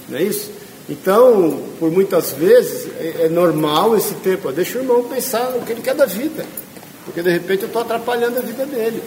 [0.08, 0.50] Não é isso?
[0.86, 4.52] Então, por muitas vezes, é, é normal esse tempo.
[4.52, 6.44] Deixa o irmão pensar no que ele quer da vida.
[7.06, 9.02] Porque de repente eu estou atrapalhando a vida dele.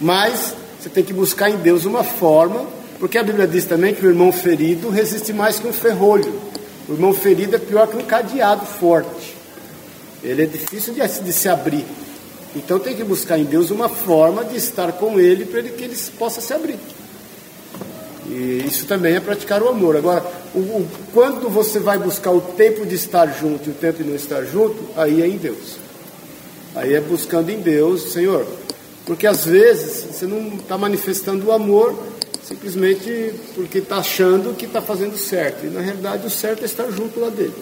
[0.00, 2.66] Mas você tem que buscar em Deus uma forma,
[3.04, 6.40] porque a Bíblia diz também que o irmão ferido resiste mais que um ferrolho.
[6.88, 9.36] O irmão ferido é pior que um cadeado forte.
[10.22, 11.84] Ele é difícil de, de se abrir.
[12.56, 15.84] Então tem que buscar em Deus uma forma de estar com ele para ele, que
[15.84, 16.78] ele possa se abrir.
[18.26, 19.98] E isso também é praticar o amor.
[19.98, 20.24] Agora,
[20.54, 24.08] o, o- quando você vai buscar o tempo de estar junto e o tempo de
[24.08, 25.76] não estar junto, aí é em Deus.
[26.74, 28.46] Aí é buscando em Deus, Senhor.
[29.04, 32.13] Porque às vezes você não está manifestando o amor
[32.46, 35.64] simplesmente porque está achando que está fazendo certo.
[35.66, 37.54] E na realidade o certo é estar junto lá dele.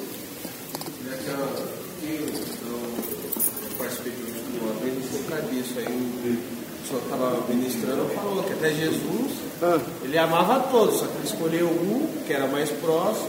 [6.85, 9.79] Estava ministrando falou que até Jesus Ah.
[10.05, 13.29] ele amava todos, só que ele escolheu um que era mais próximo.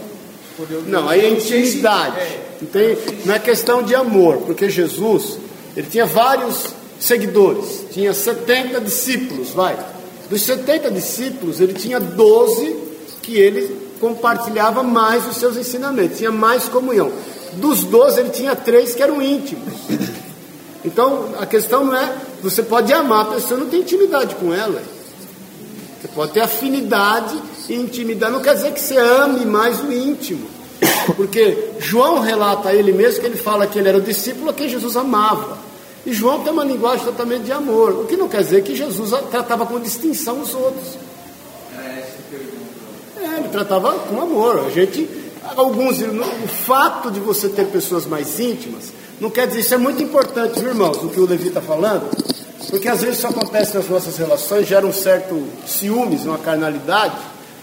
[0.52, 2.20] Escolheu Não, aí é intimidade.
[2.20, 5.38] é, Não, tem, não é questão de amor, porque Jesus,
[5.78, 9.78] ele tinha vários seguidores, tinha 70 discípulos, vai.
[10.34, 12.76] Dos 70 discípulos, ele tinha 12
[13.22, 17.12] que ele compartilhava mais os seus ensinamentos, tinha mais comunhão.
[17.54, 19.76] Dos 12, ele tinha três que eram íntimos.
[20.84, 24.82] Então, a questão não é, você pode amar a pessoa, não tem intimidade com ela.
[26.02, 28.34] Você pode ter afinidade e intimidade.
[28.34, 30.48] Não quer dizer que você ame mais o íntimo.
[31.16, 34.54] Porque João relata a ele mesmo que ele fala que ele era o discípulo a
[34.54, 35.60] quem Jesus amava.
[36.06, 37.92] E João tem uma linguagem totalmente de amor.
[37.92, 40.98] O que não quer dizer que Jesus tratava com distinção os outros.
[41.78, 44.66] É, ele tratava com amor.
[44.66, 45.10] A gente,
[45.56, 50.04] alguns, o fato de você ter pessoas mais íntimas, não quer dizer, isso é muito
[50.04, 52.10] importante, irmãos, o que o Levi está falando,
[52.70, 57.16] porque às vezes isso acontece nas nossas relações, gera um certo ciúmes, uma carnalidade,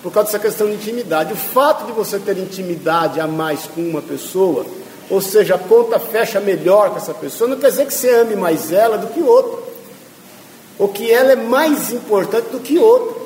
[0.02, 1.34] por causa dessa questão de intimidade.
[1.34, 4.64] O fato de você ter intimidade a mais com uma pessoa,
[5.10, 8.36] ou seja, a conta fecha melhor com essa pessoa, não quer dizer que você ame
[8.36, 9.60] mais ela do que outro,
[10.78, 13.20] ou que ela é mais importante do que outro.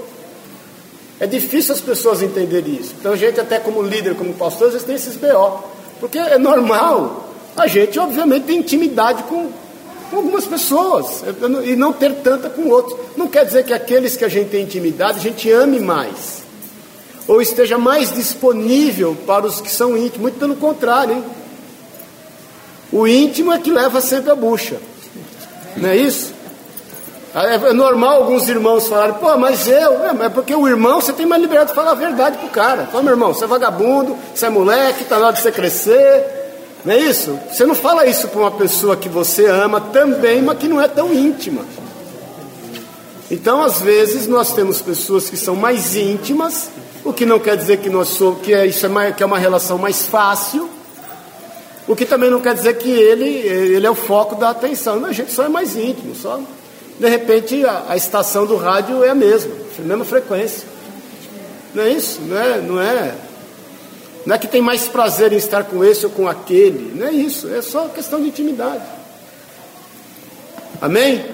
[1.20, 2.94] É difícil as pessoas entenderem isso.
[2.98, 5.62] Então a gente até como líder, como pastor, às vezes tem esses BO.
[6.00, 7.28] Porque é normal.
[7.56, 9.48] A gente obviamente tem intimidade com,
[10.10, 11.22] com algumas pessoas
[11.64, 12.98] e não ter tanta com outros.
[13.16, 16.42] Não quer dizer que aqueles que a gente tem intimidade, a gente ame mais.
[17.28, 20.20] Ou esteja mais disponível para os que são íntimos.
[20.20, 21.24] Muito pelo contrário, hein?
[22.92, 24.76] O íntimo é que leva sempre a bucha.
[25.76, 26.32] Não é isso?
[27.34, 31.12] É normal alguns irmãos falarem, pô, mas eu, é, mas é porque o irmão, você
[31.12, 32.86] tem mais liberdade de falar a verdade pro cara.
[32.86, 36.24] Fala, meu irmão, você é vagabundo, você é moleque, tá na hora de você crescer.
[36.84, 37.36] Não é isso?
[37.50, 40.86] Você não fala isso para uma pessoa que você ama também, mas que não é
[40.86, 41.62] tão íntima.
[43.28, 46.68] Então, às vezes, nós temos pessoas que são mais íntimas,
[47.02, 49.26] o que não quer dizer que, nós somos, que, é, isso é, mais, que é
[49.26, 50.70] uma relação mais fácil,
[51.86, 55.04] o que também não quer dizer que ele, ele é o foco da atenção.
[55.04, 56.40] A gente só é mais íntimo, só.
[56.98, 60.66] De repente a, a estação do rádio é a mesma, a mesma frequência.
[61.74, 62.20] Não é isso?
[62.22, 63.14] Não é, não é,
[64.24, 66.94] não é que tem mais prazer em estar com esse ou com aquele.
[66.94, 68.84] Não é isso, é só questão de intimidade.
[70.80, 71.24] Amém?